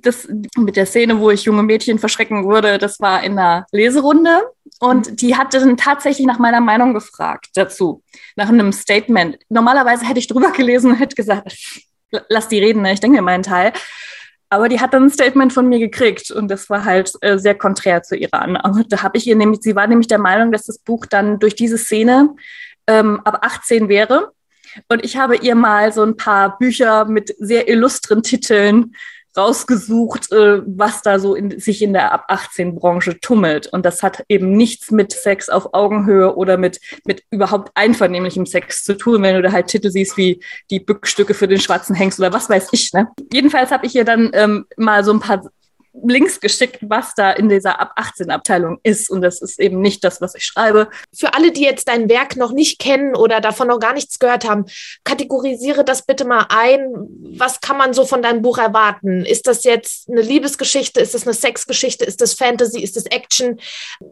Das 0.00 0.28
mit 0.56 0.76
der 0.76 0.86
Szene, 0.86 1.18
wo 1.18 1.30
ich 1.30 1.44
junge 1.44 1.62
Mädchen 1.62 1.98
verschrecken 1.98 2.48
würde, 2.48 2.78
das 2.78 3.00
war 3.00 3.22
in 3.22 3.32
einer 3.32 3.66
Leserunde. 3.72 4.42
Und 4.80 5.10
mhm. 5.10 5.16
die 5.16 5.36
hatte 5.36 5.60
dann 5.60 5.76
tatsächlich 5.76 6.26
nach 6.26 6.38
meiner 6.38 6.60
Meinung 6.60 6.94
gefragt 6.94 7.50
dazu, 7.54 8.02
nach 8.36 8.48
einem 8.48 8.72
Statement. 8.72 9.38
Normalerweise 9.48 10.06
hätte 10.06 10.18
ich 10.18 10.28
drüber 10.28 10.50
gelesen 10.52 10.92
und 10.92 10.96
hätte 10.96 11.16
gesagt, 11.16 11.54
lass 12.28 12.48
die 12.48 12.58
reden, 12.58 12.82
ne? 12.82 12.92
ich 12.92 13.00
denke 13.00 13.16
mir 13.16 13.22
meinen 13.22 13.42
Teil. 13.42 13.72
Aber 14.48 14.68
die 14.68 14.80
hat 14.80 14.92
dann 14.92 15.04
ein 15.04 15.10
Statement 15.10 15.52
von 15.52 15.66
mir 15.66 15.78
gekriegt 15.78 16.30
und 16.30 16.48
das 16.48 16.68
war 16.68 16.84
halt 16.84 17.12
äh, 17.22 17.38
sehr 17.38 17.54
konträr 17.54 18.02
zu 18.02 18.16
ihrer 18.16 18.42
Annahme. 18.42 18.84
Da 18.86 19.02
habe 19.02 19.16
ich 19.16 19.26
ihr 19.26 19.34
nämlich, 19.34 19.60
sie 19.62 19.74
war 19.74 19.86
nämlich 19.86 20.08
der 20.08 20.18
Meinung, 20.18 20.52
dass 20.52 20.64
das 20.64 20.78
Buch 20.78 21.06
dann 21.06 21.38
durch 21.38 21.54
diese 21.54 21.78
Szene 21.78 22.36
ähm, 22.86 23.20
ab 23.24 23.38
18 23.40 23.88
wäre. 23.88 24.32
Und 24.88 25.04
ich 25.04 25.16
habe 25.16 25.36
ihr 25.36 25.54
mal 25.54 25.92
so 25.92 26.02
ein 26.02 26.16
paar 26.16 26.58
Bücher 26.58 27.06
mit 27.06 27.34
sehr 27.38 27.68
illustren 27.68 28.22
Titeln 28.22 28.94
rausgesucht, 29.36 30.30
äh, 30.32 30.62
was 30.66 31.02
da 31.02 31.18
so 31.18 31.34
in, 31.34 31.58
sich 31.58 31.82
in 31.82 31.92
der 31.92 32.12
ab 32.12 32.24
18 32.28 32.74
Branche 32.74 33.18
tummelt. 33.20 33.66
Und 33.66 33.86
das 33.86 34.02
hat 34.02 34.24
eben 34.28 34.52
nichts 34.52 34.90
mit 34.90 35.12
Sex 35.12 35.48
auf 35.48 35.74
Augenhöhe 35.74 36.36
oder 36.36 36.56
mit, 36.56 36.80
mit 37.04 37.22
überhaupt 37.30 37.70
einvernehmlichem 37.74 38.46
Sex 38.46 38.84
zu 38.84 38.96
tun, 38.96 39.22
wenn 39.22 39.36
du 39.36 39.42
da 39.42 39.52
halt 39.52 39.68
Titel 39.68 39.90
siehst 39.90 40.16
wie 40.16 40.42
die 40.70 40.80
Bückstücke 40.80 41.34
für 41.34 41.48
den 41.48 41.60
schwarzen 41.60 41.94
Hengst 41.94 42.18
oder 42.18 42.32
was 42.32 42.48
weiß 42.50 42.68
ich. 42.72 42.92
Ne? 42.92 43.08
Jedenfalls 43.32 43.70
habe 43.70 43.86
ich 43.86 43.94
ihr 43.94 44.04
dann 44.04 44.30
ähm, 44.34 44.66
mal 44.76 45.04
so 45.04 45.12
ein 45.12 45.20
paar 45.20 45.42
Links 45.94 46.40
geschickt, 46.40 46.78
was 46.82 47.14
da 47.14 47.32
in 47.32 47.48
dieser 47.48 47.78
ab 47.80 47.92
18 47.96 48.30
Abteilung 48.30 48.78
ist. 48.82 49.10
Und 49.10 49.20
das 49.22 49.42
ist 49.42 49.60
eben 49.60 49.80
nicht 49.80 50.02
das, 50.04 50.20
was 50.20 50.34
ich 50.34 50.44
schreibe. 50.44 50.88
Für 51.14 51.34
alle, 51.34 51.52
die 51.52 51.62
jetzt 51.62 51.88
dein 51.88 52.08
Werk 52.08 52.36
noch 52.36 52.52
nicht 52.52 52.78
kennen 52.78 53.14
oder 53.14 53.40
davon 53.40 53.68
noch 53.68 53.78
gar 53.78 53.92
nichts 53.92 54.18
gehört 54.18 54.48
haben, 54.48 54.64
kategorisiere 55.04 55.84
das 55.84 56.02
bitte 56.02 56.24
mal 56.24 56.46
ein. 56.48 56.88
Was 57.36 57.60
kann 57.60 57.76
man 57.76 57.92
so 57.92 58.06
von 58.06 58.22
deinem 58.22 58.42
Buch 58.42 58.58
erwarten? 58.58 59.24
Ist 59.24 59.46
das 59.46 59.64
jetzt 59.64 60.08
eine 60.08 60.22
Liebesgeschichte? 60.22 61.00
Ist 61.00 61.14
das 61.14 61.26
eine 61.26 61.34
Sexgeschichte? 61.34 62.04
Ist 62.04 62.20
das 62.20 62.34
Fantasy? 62.34 62.80
Ist 62.80 62.96
das 62.96 63.06
Action? 63.06 63.60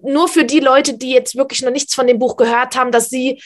Nur 0.03 0.29
für 0.29 0.45
die 0.45 0.61
Leute, 0.61 0.99
die 0.99 1.13
jetzt 1.13 1.37
wirklich 1.37 1.63
noch 1.63 1.73
nichts 1.73 1.95
von 1.95 2.07
dem 2.07 2.19
Buch 2.19 2.37
gehört 2.37 2.77
haben, 2.77 2.93
dass 2.93 3.09
sie, 3.09 3.43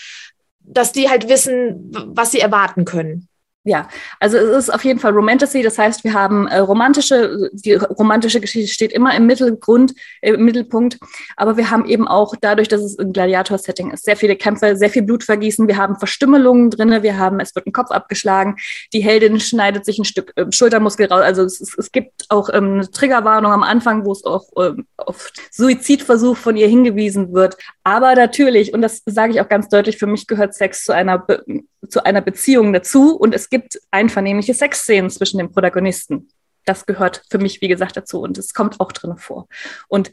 dass 0.60 0.92
die 0.92 1.08
halt 1.08 1.28
wissen, 1.28 1.92
was 2.14 2.32
sie 2.32 2.40
erwarten 2.40 2.84
können 2.84 3.28
ja, 3.66 3.88
also 4.20 4.36
es 4.36 4.66
ist 4.66 4.74
auf 4.74 4.84
jeden 4.84 5.00
Fall 5.00 5.12
Romantasy. 5.12 5.62
Das 5.62 5.78
heißt, 5.78 6.04
wir 6.04 6.12
haben 6.12 6.46
äh, 6.48 6.58
romantische, 6.58 7.50
die 7.52 7.72
romantische 7.72 8.38
Geschichte 8.38 8.70
steht 8.70 8.92
immer 8.92 9.16
im 9.16 9.24
Mittelgrund, 9.24 9.94
äh, 10.20 10.32
im 10.32 10.44
Mittelpunkt. 10.44 10.98
Aber 11.36 11.56
wir 11.56 11.70
haben 11.70 11.86
eben 11.86 12.06
auch 12.06 12.34
dadurch, 12.38 12.68
dass 12.68 12.82
es 12.82 12.98
ein 12.98 13.14
Gladiator-Setting 13.14 13.90
ist, 13.90 14.04
sehr 14.04 14.18
viele 14.18 14.36
Kämpfe, 14.36 14.76
sehr 14.76 14.90
viel 14.90 15.00
Blutvergießen. 15.00 15.66
Wir 15.66 15.78
haben 15.78 15.96
Verstümmelungen 15.96 16.68
drinne. 16.68 17.02
Wir 17.02 17.16
haben, 17.16 17.40
es 17.40 17.54
wird 17.54 17.66
ein 17.66 17.72
Kopf 17.72 17.90
abgeschlagen. 17.90 18.56
Die 18.92 19.00
Heldin 19.00 19.40
schneidet 19.40 19.86
sich 19.86 19.98
ein 19.98 20.04
Stück 20.04 20.34
äh, 20.36 20.44
Schultermuskel 20.50 21.06
raus. 21.06 21.22
Also 21.22 21.42
es, 21.44 21.60
es, 21.60 21.90
gibt 21.90 22.26
auch 22.28 22.50
ähm, 22.52 22.74
eine 22.74 22.90
Triggerwarnung 22.90 23.50
am 23.50 23.62
Anfang, 23.62 24.04
wo 24.04 24.12
es 24.12 24.24
auch 24.26 24.44
ähm, 24.58 24.86
auf 24.98 25.32
Suizidversuch 25.50 26.36
von 26.36 26.58
ihr 26.58 26.68
hingewiesen 26.68 27.32
wird. 27.32 27.56
Aber 27.82 28.14
natürlich, 28.14 28.74
und 28.74 28.82
das 28.82 29.00
sage 29.06 29.32
ich 29.32 29.40
auch 29.40 29.48
ganz 29.48 29.70
deutlich, 29.70 29.96
für 29.96 30.06
mich 30.06 30.26
gehört 30.26 30.54
Sex 30.54 30.84
zu 30.84 30.92
einer 30.92 31.24
zu 31.88 32.04
einer 32.04 32.20
Beziehung 32.20 32.72
dazu 32.72 33.16
und 33.16 33.34
es 33.34 33.48
gibt 33.48 33.80
einvernehmliche 33.90 34.54
Sexszenen 34.54 35.10
zwischen 35.10 35.38
den 35.38 35.50
Protagonisten. 35.50 36.28
Das 36.64 36.86
gehört 36.86 37.22
für 37.30 37.38
mich, 37.38 37.60
wie 37.60 37.68
gesagt, 37.68 37.96
dazu 37.96 38.20
und 38.20 38.38
es 38.38 38.54
kommt 38.54 38.80
auch 38.80 38.92
drin 38.92 39.16
vor. 39.16 39.48
Und 39.88 40.12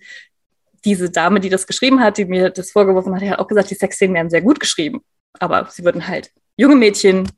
diese 0.84 1.10
Dame, 1.10 1.40
die 1.40 1.50
das 1.50 1.68
geschrieben 1.68 2.02
hat, 2.02 2.18
die 2.18 2.26
mir 2.26 2.50
das 2.50 2.72
vorgeworfen 2.72 3.16
hat, 3.16 3.22
hat 3.22 3.40
auch 3.40 3.48
gesagt, 3.48 3.70
die 3.70 3.76
Sexszenen 3.76 4.16
wären 4.16 4.30
sehr 4.30 4.42
gut 4.42 4.60
geschrieben, 4.60 5.02
aber 5.40 5.68
sie 5.70 5.84
würden 5.84 6.08
halt 6.08 6.32
junge 6.58 6.76
Mädchen 6.76 7.30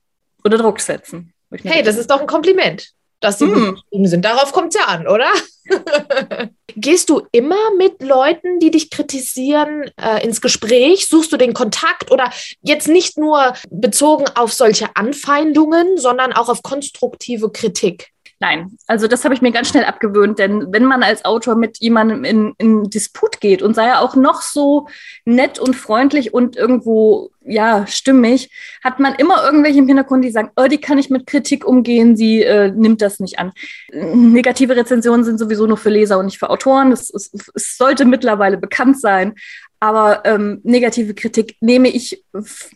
unter 0.43 0.58
Druck 0.58 0.80
setzen. 0.80 1.34
Hey, 1.63 1.84
das 1.84 1.98
ist 1.98 2.10
doch 2.10 2.22
ein 2.22 2.28
Kompliment 2.28 2.93
dass 3.23 3.39
sie 3.39 3.45
hm. 3.45 3.75
geschrieben 3.75 4.07
sind. 4.07 4.25
Darauf 4.25 4.51
kommt 4.51 4.75
es 4.75 4.81
ja 4.81 4.88
an, 4.88 5.07
oder? 5.07 5.27
Gehst 6.75 7.09
du 7.09 7.21
immer 7.31 7.71
mit 7.77 8.01
Leuten, 8.01 8.59
die 8.59 8.71
dich 8.71 8.89
kritisieren, 8.89 9.89
äh, 10.01 10.23
ins 10.23 10.41
Gespräch? 10.41 11.07
Suchst 11.07 11.31
du 11.31 11.38
den 11.38 11.53
Kontakt 11.53 12.12
oder 12.12 12.29
jetzt 12.62 12.88
nicht 12.88 13.17
nur 13.17 13.53
bezogen 13.69 14.25
auf 14.36 14.51
solche 14.51 14.95
Anfeindungen, 14.95 15.97
sondern 15.97 16.33
auch 16.33 16.49
auf 16.49 16.63
konstruktive 16.63 17.51
Kritik? 17.51 18.12
Nein, 18.43 18.77
also 18.88 19.08
das 19.08 19.23
habe 19.23 19.34
ich 19.34 19.41
mir 19.41 19.53
ganz 19.53 19.69
schnell 19.69 19.86
abgewöhnt, 19.86 20.38
denn 20.38 20.73
wenn 20.73 20.84
man 20.84 21.01
als 21.01 21.23
Autor 21.23 21.56
mit 21.56 21.77
jemandem 21.77 22.25
in, 22.25 22.53
in 22.58 22.89
Disput 22.89 23.39
geht 23.39 23.62
und 23.62 23.73
sei 23.73 23.86
er 23.86 24.01
auch 24.01 24.17
noch 24.17 24.41
so 24.41 24.89
nett 25.23 25.60
und 25.60 25.77
freundlich 25.77 26.34
und 26.34 26.58
irgendwo 26.58 27.29
ja 27.45 27.88
stimmig, 27.88 28.51
hat 28.84 28.99
man 28.99 29.15
immer 29.15 29.45
irgendwelche 29.45 29.79
im 29.79 29.88
Hintergrund, 29.88 30.25
die 30.25 30.32
sagen, 30.32 30.51
oh, 30.58 30.67
die 30.67 30.82
kann 30.82 30.97
ich 30.97 31.10
mit 31.10 31.25
Kritik 31.25 31.65
umgehen, 31.65 32.17
sie 32.17 32.43
äh, 32.43 32.69
nimmt 32.69 33.01
das 33.01 33.21
nicht 33.21 33.39
an. 33.39 33.53
Negative 33.93 34.75
Rezensionen 34.75 35.23
sind 35.23 35.39
sowieso 35.39 35.65
nur 35.65 35.77
für 35.77 35.89
Leser 35.89 36.19
und 36.19 36.25
nicht 36.25 36.39
für 36.39 36.49
Autoren. 36.49 36.91
Es, 36.91 37.13
es, 37.13 37.32
es 37.53 37.77
sollte 37.77 38.03
mittlerweile 38.03 38.58
bekannt 38.58 38.99
sein. 38.99 39.36
Aber 39.79 40.23
ähm, 40.25 40.60
negative 40.63 41.13
Kritik 41.13 41.58
nehme 41.60 41.89
ich 41.89 42.23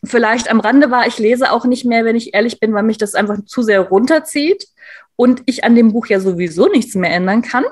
vielleicht 0.03 0.49
am 0.49 0.60
Rande 0.62 0.91
wahr. 0.91 1.08
Ich 1.08 1.19
lese 1.19 1.51
auch 1.51 1.65
nicht 1.65 1.86
mehr, 1.86 2.03
wenn 2.03 2.17
ich 2.17 2.34
ehrlich 2.34 2.60
bin, 2.60 2.73
weil 2.73 2.84
mich 2.84 2.97
das 2.97 3.15
einfach 3.15 3.38
zu 3.45 3.62
sehr 3.62 3.82
runterzieht 3.82 4.67
und 5.17 5.43
ich 5.45 5.65
an 5.65 5.75
dem 5.75 5.91
Buch 5.91 6.08
ja 6.08 6.21
sowieso 6.21 6.67
nichts 6.67 6.95
mehr 6.95 7.12
ändern 7.12 7.41
kann. 7.41 7.65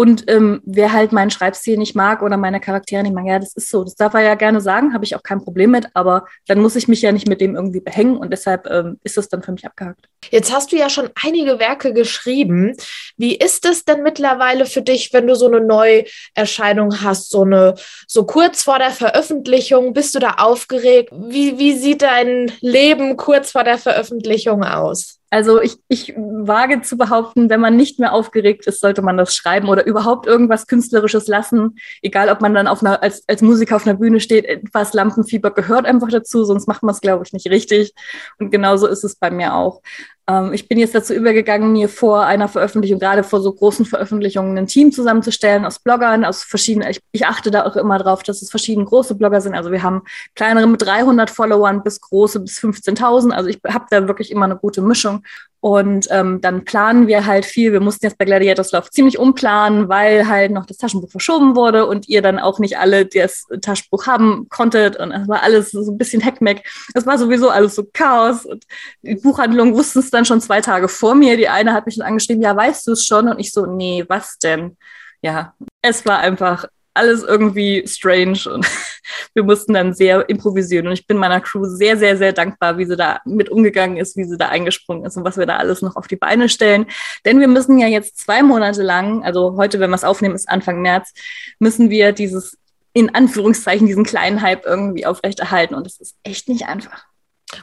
Und 0.00 0.30
ähm, 0.30 0.62
wer 0.64 0.94
halt 0.94 1.12
meinen 1.12 1.28
Schreibstil 1.28 1.76
nicht 1.76 1.94
mag 1.94 2.22
oder 2.22 2.38
meine 2.38 2.58
Charaktere 2.58 3.02
nicht 3.02 3.12
mag, 3.12 3.26
ja, 3.26 3.38
das 3.38 3.52
ist 3.52 3.68
so. 3.68 3.84
Das 3.84 3.96
darf 3.96 4.14
er 4.14 4.22
ja 4.22 4.34
gerne 4.34 4.62
sagen, 4.62 4.94
habe 4.94 5.04
ich 5.04 5.14
auch 5.14 5.22
kein 5.22 5.42
Problem 5.42 5.72
mit, 5.72 5.88
aber 5.92 6.24
dann 6.46 6.62
muss 6.62 6.74
ich 6.74 6.88
mich 6.88 7.02
ja 7.02 7.12
nicht 7.12 7.28
mit 7.28 7.42
dem 7.42 7.54
irgendwie 7.54 7.80
behängen 7.80 8.16
und 8.16 8.30
deshalb 8.30 8.66
ähm, 8.70 8.98
ist 9.04 9.18
das 9.18 9.28
dann 9.28 9.42
für 9.42 9.52
mich 9.52 9.66
abgehakt. 9.66 10.08
Jetzt 10.30 10.54
hast 10.54 10.72
du 10.72 10.76
ja 10.76 10.88
schon 10.88 11.10
einige 11.22 11.58
Werke 11.58 11.92
geschrieben. 11.92 12.74
Wie 13.18 13.36
ist 13.36 13.66
es 13.66 13.84
denn 13.84 14.02
mittlerweile 14.02 14.64
für 14.64 14.80
dich, 14.80 15.12
wenn 15.12 15.26
du 15.26 15.34
so 15.34 15.48
eine 15.48 15.60
Neuerscheinung 15.60 17.02
hast, 17.02 17.28
so 17.28 17.42
eine, 17.42 17.74
so 18.06 18.24
kurz 18.24 18.62
vor 18.62 18.78
der 18.78 18.92
Veröffentlichung? 18.92 19.92
Bist 19.92 20.14
du 20.14 20.18
da 20.18 20.36
aufgeregt? 20.38 21.12
Wie, 21.12 21.58
wie 21.58 21.74
sieht 21.74 22.00
dein 22.00 22.50
Leben 22.62 23.18
kurz 23.18 23.50
vor 23.50 23.64
der 23.64 23.76
Veröffentlichung 23.76 24.64
aus? 24.64 25.19
Also 25.30 25.60
ich, 25.62 25.76
ich 25.86 26.12
wage 26.16 26.82
zu 26.82 26.96
behaupten, 26.96 27.50
wenn 27.50 27.60
man 27.60 27.76
nicht 27.76 28.00
mehr 28.00 28.12
aufgeregt 28.12 28.66
ist, 28.66 28.80
sollte 28.80 29.00
man 29.00 29.16
das 29.16 29.34
schreiben 29.34 29.68
oder 29.68 29.86
überhaupt 29.86 30.26
irgendwas 30.26 30.66
Künstlerisches 30.66 31.28
lassen. 31.28 31.78
Egal, 32.02 32.28
ob 32.30 32.40
man 32.40 32.52
dann 32.52 32.66
auf 32.66 32.82
einer, 32.82 33.00
als, 33.00 33.22
als 33.28 33.40
Musiker 33.40 33.76
auf 33.76 33.86
einer 33.86 33.96
Bühne 33.96 34.18
steht, 34.18 34.44
etwas 34.44 34.92
Lampenfieber 34.92 35.52
gehört 35.52 35.86
einfach 35.86 36.08
dazu, 36.08 36.44
sonst 36.44 36.66
macht 36.66 36.82
man 36.82 36.94
es, 36.94 37.00
glaube 37.00 37.22
ich, 37.24 37.32
nicht 37.32 37.48
richtig. 37.48 37.94
Und 38.40 38.50
genauso 38.50 38.88
ist 38.88 39.04
es 39.04 39.14
bei 39.14 39.30
mir 39.30 39.54
auch. 39.54 39.82
Ähm, 40.30 40.52
ich 40.52 40.68
bin 40.68 40.78
jetzt 40.78 40.94
dazu 40.94 41.12
übergegangen, 41.12 41.72
mir 41.72 41.88
vor 41.88 42.24
einer 42.24 42.48
Veröffentlichung, 42.48 43.00
gerade 43.00 43.24
vor 43.24 43.40
so 43.40 43.52
großen 43.52 43.84
Veröffentlichungen, 43.84 44.56
ein 44.56 44.66
Team 44.68 44.92
zusammenzustellen 44.92 45.64
aus 45.64 45.80
Bloggern, 45.80 46.24
aus 46.24 46.44
verschiedenen, 46.44 46.88
ich, 46.88 47.00
ich 47.12 47.26
achte 47.26 47.50
da 47.50 47.66
auch 47.66 47.74
immer 47.76 47.98
drauf, 47.98 48.22
dass 48.22 48.40
es 48.40 48.50
verschiedene 48.50 48.86
große 48.86 49.16
Blogger 49.16 49.40
sind. 49.40 49.54
Also 49.54 49.72
wir 49.72 49.82
haben 49.82 50.02
kleinere 50.36 50.66
mit 50.68 50.82
300 50.82 51.30
Followern 51.30 51.82
bis 51.82 52.00
große 52.00 52.40
bis 52.40 52.58
15.000. 52.58 53.32
Also 53.32 53.48
ich 53.48 53.58
habe 53.66 53.86
da 53.90 54.06
wirklich 54.06 54.30
immer 54.30 54.44
eine 54.44 54.56
gute 54.56 54.82
Mischung. 54.82 55.24
Und 55.60 56.08
ähm, 56.10 56.40
dann 56.40 56.64
planen 56.64 57.06
wir 57.06 57.26
halt 57.26 57.44
viel. 57.44 57.72
Wir 57.72 57.80
mussten 57.80 58.06
jetzt 58.06 58.16
bei 58.16 58.24
Gladiators 58.24 58.72
Love 58.72 58.88
ziemlich 58.90 59.18
umplanen, 59.18 59.90
weil 59.90 60.26
halt 60.26 60.52
noch 60.52 60.64
das 60.64 60.78
Taschenbuch 60.78 61.10
verschoben 61.10 61.54
wurde 61.54 61.86
und 61.86 62.08
ihr 62.08 62.22
dann 62.22 62.38
auch 62.38 62.58
nicht 62.58 62.78
alle 62.78 63.04
das 63.04 63.44
Taschenbuch 63.60 64.06
haben 64.06 64.46
konntet. 64.48 64.96
Und 64.96 65.12
es 65.12 65.28
war 65.28 65.42
alles 65.42 65.70
so 65.70 65.90
ein 65.90 65.98
bisschen 65.98 66.22
Heckmeck. 66.22 66.64
Es 66.94 67.04
war 67.04 67.18
sowieso 67.18 67.50
alles 67.50 67.74
so 67.74 67.86
Chaos. 67.92 68.46
Und 68.46 68.64
die 69.02 69.16
Buchhandlung 69.16 69.74
wussten 69.74 69.98
es 69.98 70.10
dann 70.10 70.24
schon 70.24 70.40
zwei 70.40 70.62
Tage 70.62 70.88
vor 70.88 71.14
mir. 71.14 71.36
Die 71.36 71.48
eine 71.48 71.74
hat 71.74 71.84
mich 71.84 71.96
dann 71.96 72.06
angeschrieben, 72.06 72.42
ja, 72.42 72.56
weißt 72.56 72.86
du 72.86 72.92
es 72.92 73.04
schon? 73.04 73.28
Und 73.28 73.38
ich 73.38 73.52
so, 73.52 73.66
nee, 73.66 74.04
was 74.08 74.38
denn? 74.38 74.78
Ja, 75.20 75.54
es 75.82 76.06
war 76.06 76.20
einfach 76.20 76.64
alles 77.00 77.22
irgendwie 77.22 77.82
strange 77.86 78.40
und 78.52 78.66
wir 79.34 79.42
mussten 79.42 79.72
dann 79.72 79.94
sehr 79.94 80.28
improvisieren. 80.28 80.86
Und 80.86 80.92
ich 80.92 81.06
bin 81.06 81.16
meiner 81.16 81.40
Crew 81.40 81.64
sehr, 81.64 81.96
sehr, 81.96 82.18
sehr 82.18 82.32
dankbar, 82.32 82.76
wie 82.76 82.84
sie 82.84 82.96
da 82.96 83.20
mit 83.24 83.48
umgegangen 83.48 83.96
ist, 83.96 84.16
wie 84.16 84.24
sie 84.24 84.36
da 84.36 84.48
eingesprungen 84.48 85.06
ist 85.06 85.16
und 85.16 85.24
was 85.24 85.38
wir 85.38 85.46
da 85.46 85.56
alles 85.56 85.80
noch 85.80 85.96
auf 85.96 86.06
die 86.06 86.16
Beine 86.16 86.50
stellen. 86.50 86.86
Denn 87.24 87.40
wir 87.40 87.48
müssen 87.48 87.78
ja 87.78 87.88
jetzt 87.88 88.18
zwei 88.18 88.42
Monate 88.42 88.82
lang, 88.82 89.24
also 89.24 89.56
heute, 89.56 89.80
wenn 89.80 89.90
wir 89.90 89.96
es 89.96 90.04
aufnehmen, 90.04 90.34
ist 90.34 90.48
Anfang 90.48 90.82
März, 90.82 91.12
müssen 91.58 91.88
wir 91.88 92.12
dieses, 92.12 92.58
in 92.92 93.14
Anführungszeichen, 93.14 93.86
diesen 93.86 94.04
kleinen 94.04 94.42
Hype 94.42 94.66
irgendwie 94.66 95.06
aufrechterhalten. 95.06 95.74
Und 95.74 95.86
es 95.86 95.98
ist 95.98 96.16
echt 96.22 96.48
nicht 96.48 96.66
einfach. 96.66 97.06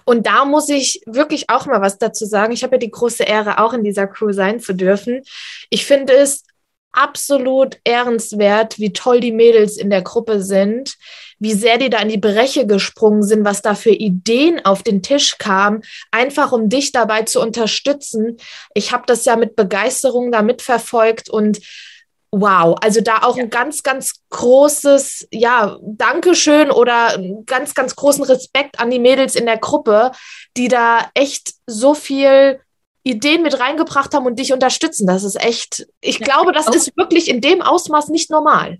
Und 0.04 0.26
da 0.26 0.46
muss 0.46 0.68
ich 0.68 1.02
wirklich 1.06 1.50
auch 1.50 1.66
mal 1.68 1.82
was 1.82 1.98
dazu 1.98 2.26
sagen. 2.26 2.52
Ich 2.52 2.64
habe 2.64 2.76
ja 2.76 2.80
die 2.80 2.92
große 2.92 3.24
Ehre, 3.24 3.60
auch 3.60 3.74
in 3.74 3.84
dieser 3.84 4.08
Crew 4.08 4.32
sein 4.34 4.60
zu 4.60 4.74
dürfen. 4.74 5.22
Ich 5.70 5.86
finde 5.86 6.14
es 6.14 6.44
absolut 6.92 7.78
ehrenswert, 7.84 8.80
wie 8.80 8.94
toll 8.94 9.20
die 9.20 9.32
Mädels 9.32 9.78
in 9.78 9.90
der 9.90 10.02
Gruppe 10.02 10.42
sind, 10.42 10.96
wie 11.40 11.54
sehr 11.54 11.78
die 11.78 11.90
da 11.90 12.00
in 12.00 12.10
die 12.10 12.18
Breche 12.18 12.66
gesprungen 12.66 13.24
sind, 13.24 13.46
was 13.46 13.62
da 13.62 13.76
für 13.76 13.92
Ideen 13.92 14.66
auf 14.66 14.84
den 14.84 15.04
Tisch 15.04 15.38
kamen, 15.38 15.84
einfach 16.12 16.52
um 16.52 16.70
dich 16.70 16.92
dabei 16.92 17.24
zu 17.24 17.42
unterstützen. 17.42 18.38
Ich 18.74 18.92
habe 18.92 19.04
das 19.06 19.26
ja 19.26 19.36
mit 19.36 19.56
Begeisterung 19.56 20.32
da 20.32 20.42
mitverfolgt 20.42 21.30
und 21.30 21.60
wow, 22.32 22.76
also 22.82 23.02
da 23.02 23.20
auch 23.24 23.38
ja. 23.38 23.44
ein 23.44 23.50
ganz, 23.50 23.84
ganz 23.84 24.22
großes, 24.30 25.28
ja, 25.32 25.78
Dankeschön 25.82 26.72
oder 26.72 27.18
ganz, 27.46 27.74
ganz 27.74 27.96
großen 27.96 28.24
Respekt 28.24 28.80
an 28.80 28.90
die 28.90 29.00
Mädels 29.00 29.36
in 29.36 29.46
der 29.46 29.58
Gruppe, 29.58 30.12
die 30.58 30.68
da 30.68 31.10
echt 31.14 31.54
so 31.68 31.94
viel 31.94 32.60
Ideen 33.10 33.44
mit 33.44 33.60
reingebracht 33.60 34.14
haben 34.14 34.26
und 34.26 34.38
dich 34.38 34.54
unterstützen. 34.54 35.08
Das 35.08 35.24
ist 35.24 35.42
echt, 35.42 35.88
ich 36.02 36.20
ja, 36.20 36.26
glaube, 36.26 36.52
das 36.52 36.68
ist 36.68 36.96
wirklich 36.98 37.30
in 37.30 37.42
dem 37.42 37.62
Ausmaß 37.62 38.10
nicht 38.10 38.30
normal. 38.30 38.80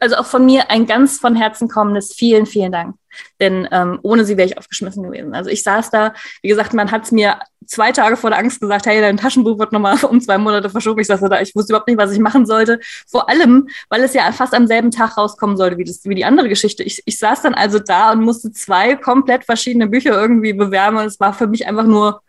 Also 0.00 0.16
auch 0.16 0.24
von 0.24 0.46
mir 0.46 0.70
ein 0.70 0.86
ganz 0.86 1.18
von 1.18 1.36
Herzen 1.36 1.68
kommendes 1.68 2.14
vielen, 2.14 2.46
vielen 2.46 2.72
Dank. 2.72 2.96
Denn 3.38 3.68
ähm, 3.70 3.98
ohne 4.02 4.24
sie 4.24 4.38
wäre 4.38 4.48
ich 4.48 4.56
aufgeschmissen 4.56 5.02
gewesen. 5.02 5.34
Also 5.34 5.50
ich 5.50 5.62
saß 5.62 5.90
da, 5.90 6.14
wie 6.40 6.48
gesagt, 6.48 6.72
man 6.72 6.90
hat 6.90 7.04
es 7.04 7.12
mir 7.12 7.38
zwei 7.66 7.92
Tage 7.92 8.16
vor 8.16 8.30
der 8.30 8.38
Angst 8.38 8.62
gesagt, 8.62 8.86
hey, 8.86 9.02
dein 9.02 9.18
Taschenbuch 9.18 9.58
wird 9.58 9.72
nochmal 9.72 10.02
um 10.08 10.22
zwei 10.22 10.38
Monate 10.38 10.70
verschoben. 10.70 11.00
Ich 11.00 11.06
saß 11.06 11.20
da, 11.20 11.40
ich 11.42 11.54
wusste 11.54 11.72
überhaupt 11.72 11.88
nicht, 11.88 11.98
was 11.98 12.12
ich 12.12 12.18
machen 12.18 12.46
sollte. 12.46 12.80
Vor 13.06 13.28
allem, 13.28 13.68
weil 13.90 14.02
es 14.02 14.14
ja 14.14 14.32
fast 14.32 14.54
am 14.54 14.66
selben 14.66 14.90
Tag 14.90 15.18
rauskommen 15.18 15.58
sollte 15.58 15.76
wie, 15.76 15.84
das, 15.84 16.00
wie 16.04 16.14
die 16.14 16.24
andere 16.24 16.48
Geschichte. 16.48 16.82
Ich, 16.82 17.02
ich 17.04 17.18
saß 17.18 17.42
dann 17.42 17.52
also 17.52 17.78
da 17.78 18.12
und 18.12 18.22
musste 18.22 18.52
zwei 18.52 18.96
komplett 18.96 19.44
verschiedene 19.44 19.86
Bücher 19.86 20.18
irgendwie 20.18 20.54
bewerben 20.54 20.96
und 20.96 21.04
es 21.04 21.20
war 21.20 21.34
für 21.34 21.46
mich 21.46 21.66
einfach 21.66 21.84
nur 21.84 22.22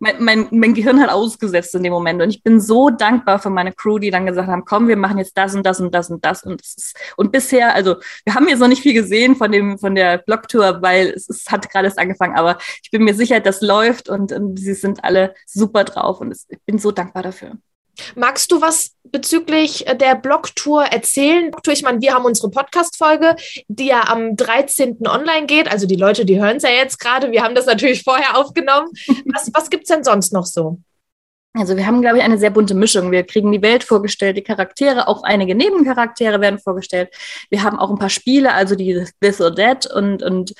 mein, 0.00 0.24
mein, 0.24 0.48
mein 0.50 0.74
Gehirn 0.74 1.00
hat 1.00 1.10
ausgesetzt 1.10 1.74
in 1.74 1.82
dem 1.82 1.92
Moment. 1.92 2.20
Und 2.22 2.30
ich 2.30 2.42
bin 2.42 2.58
so 2.58 2.90
dankbar 2.90 3.38
für 3.38 3.50
meine 3.50 3.72
Crew, 3.72 3.98
die 3.98 4.10
dann 4.10 4.26
gesagt 4.26 4.48
haben, 4.48 4.64
komm, 4.64 4.88
wir 4.88 4.96
machen 4.96 5.18
jetzt 5.18 5.36
das 5.36 5.54
und 5.54 5.64
das 5.64 5.78
und 5.78 5.94
das 5.94 6.10
und 6.10 6.24
das. 6.24 6.42
Und, 6.42 6.60
ist, 6.62 6.96
und 7.16 7.30
bisher, 7.30 7.74
also 7.74 7.96
wir 8.24 8.34
haben 8.34 8.48
jetzt 8.48 8.60
noch 8.60 8.68
nicht 8.68 8.82
viel 8.82 8.94
gesehen 8.94 9.36
von 9.36 9.52
dem, 9.52 9.78
von 9.78 9.94
der 9.94 10.18
Blogtour, 10.18 10.80
weil 10.80 11.08
es, 11.10 11.28
es 11.28 11.50
hat 11.50 11.70
gerade 11.70 11.86
erst 11.86 11.98
angefangen, 11.98 12.36
aber 12.36 12.58
ich 12.82 12.90
bin 12.90 13.04
mir 13.04 13.14
sicher, 13.14 13.40
das 13.40 13.60
läuft 13.60 14.08
und, 14.08 14.32
und 14.32 14.58
sie 14.58 14.74
sind 14.74 15.04
alle 15.04 15.34
super 15.46 15.84
drauf 15.84 16.20
und 16.20 16.32
es, 16.32 16.46
ich 16.48 16.58
bin 16.64 16.78
so 16.78 16.90
dankbar 16.92 17.22
dafür. 17.22 17.58
Magst 18.14 18.52
du 18.52 18.60
was 18.60 18.92
bezüglich 19.04 19.86
äh, 19.86 19.96
der 19.96 20.14
Blogtour 20.14 20.84
erzählen? 20.84 21.50
Ich 21.68 21.82
meine, 21.82 22.00
wir 22.00 22.14
haben 22.14 22.24
unsere 22.24 22.50
Podcast-Folge, 22.50 23.36
die 23.68 23.86
ja 23.86 24.08
am 24.08 24.36
13. 24.36 24.98
online 25.06 25.46
geht. 25.46 25.70
Also 25.70 25.86
die 25.86 25.96
Leute, 25.96 26.24
die 26.24 26.40
hören 26.40 26.56
es 26.56 26.62
ja 26.62 26.70
jetzt 26.70 26.98
gerade. 26.98 27.30
Wir 27.32 27.42
haben 27.42 27.54
das 27.54 27.66
natürlich 27.66 28.02
vorher 28.02 28.36
aufgenommen. 28.36 28.88
Was, 29.32 29.50
was 29.52 29.70
gibt 29.70 29.84
es 29.84 29.88
denn 29.88 30.04
sonst 30.04 30.32
noch 30.32 30.46
so? 30.46 30.78
Also 31.52 31.76
wir 31.76 31.84
haben, 31.84 32.00
glaube 32.00 32.18
ich, 32.18 32.22
eine 32.22 32.38
sehr 32.38 32.50
bunte 32.50 32.74
Mischung. 32.74 33.10
Wir 33.10 33.24
kriegen 33.24 33.50
die 33.50 33.60
Welt 33.60 33.82
vorgestellt, 33.82 34.36
die 34.36 34.42
Charaktere, 34.42 35.08
auch 35.08 35.24
einige 35.24 35.56
Nebencharaktere 35.56 36.40
werden 36.40 36.60
vorgestellt. 36.60 37.10
Wir 37.50 37.64
haben 37.64 37.76
auch 37.76 37.90
ein 37.90 37.98
paar 37.98 38.08
Spiele, 38.08 38.54
also 38.54 38.76
die 38.76 39.04
This 39.20 39.40
or 39.40 39.52
That 39.56 39.84
und, 39.86 40.22
und 40.22 40.54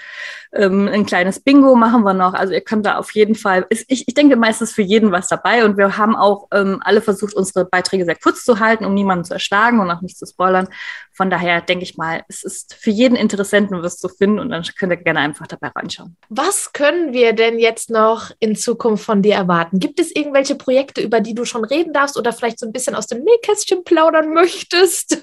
ähm, 0.53 0.89
ein 0.89 1.07
kleines 1.07 1.39
Bingo 1.39 1.77
machen 1.77 2.03
wir 2.03 2.13
noch. 2.13 2.35
Also 2.35 2.53
ihr 2.53 2.61
könnt 2.61 2.87
da 2.87 2.99
auf 2.99 3.13
jeden 3.13 3.37
Fall, 3.37 3.67
ich, 3.69 3.85
ich 3.89 4.15
denke 4.15 4.35
meistens 4.35 4.73
für 4.73 4.83
jeden 4.83 5.13
was 5.13 5.29
dabei 5.29 5.65
und 5.65 5.77
wir 5.77 5.97
haben 5.97 6.17
auch 6.17 6.49
ähm, 6.53 6.81
alle 6.85 7.01
versucht, 7.01 7.35
unsere 7.35 7.67
Beiträge 7.67 8.05
sehr 8.05 8.17
kurz 8.17 8.45
zu 8.45 8.59
halten, 8.59 8.85
um 8.85 8.95
niemanden 8.95 9.25
zu 9.25 9.35
erschlagen 9.35 9.79
und 9.79 9.91
auch 9.93 10.01
nicht 10.01 10.19
zu 10.19 10.27
spoilern. 10.27 10.67
Von 11.13 11.29
daher 11.31 11.61
denke 11.61 11.85
ich 11.85 11.97
mal, 11.99 12.25
es 12.29 12.43
ist 12.43 12.75
für 12.75 12.91
jeden 12.91 13.15
Interessenten 13.15 13.83
was 13.83 13.99
zu 13.99 14.09
finden 14.09 14.39
und 14.39 14.49
dann 14.49 14.65
könnt 14.79 14.93
ihr 14.93 14.97
gerne 14.97 15.21
einfach 15.21 15.47
dabei 15.47 15.69
reinschauen. 15.69 16.17
Was 16.31 16.73
können 16.73 17.13
wir 17.13 17.33
denn 17.35 17.59
jetzt 17.59 17.91
noch 17.91 18.31
in 18.41 18.57
Zukunft 18.57 19.05
von 19.05 19.21
dir 19.21 19.35
erwarten? 19.35 19.79
Gibt 19.79 20.01
es 20.01 20.15
irgendwelche 20.15 20.55
Projekte, 20.55 20.80
über 20.99 21.21
die 21.21 21.35
du 21.35 21.45
schon 21.45 21.65
reden 21.65 21.93
darfst 21.93 22.17
oder 22.17 22.33
vielleicht 22.33 22.59
so 22.59 22.67
ein 22.67 22.73
bisschen 22.73 22.95
aus 22.95 23.07
dem 23.07 23.23
Nähkästchen 23.23 23.85
plaudern 23.85 24.29
möchtest? 24.35 25.19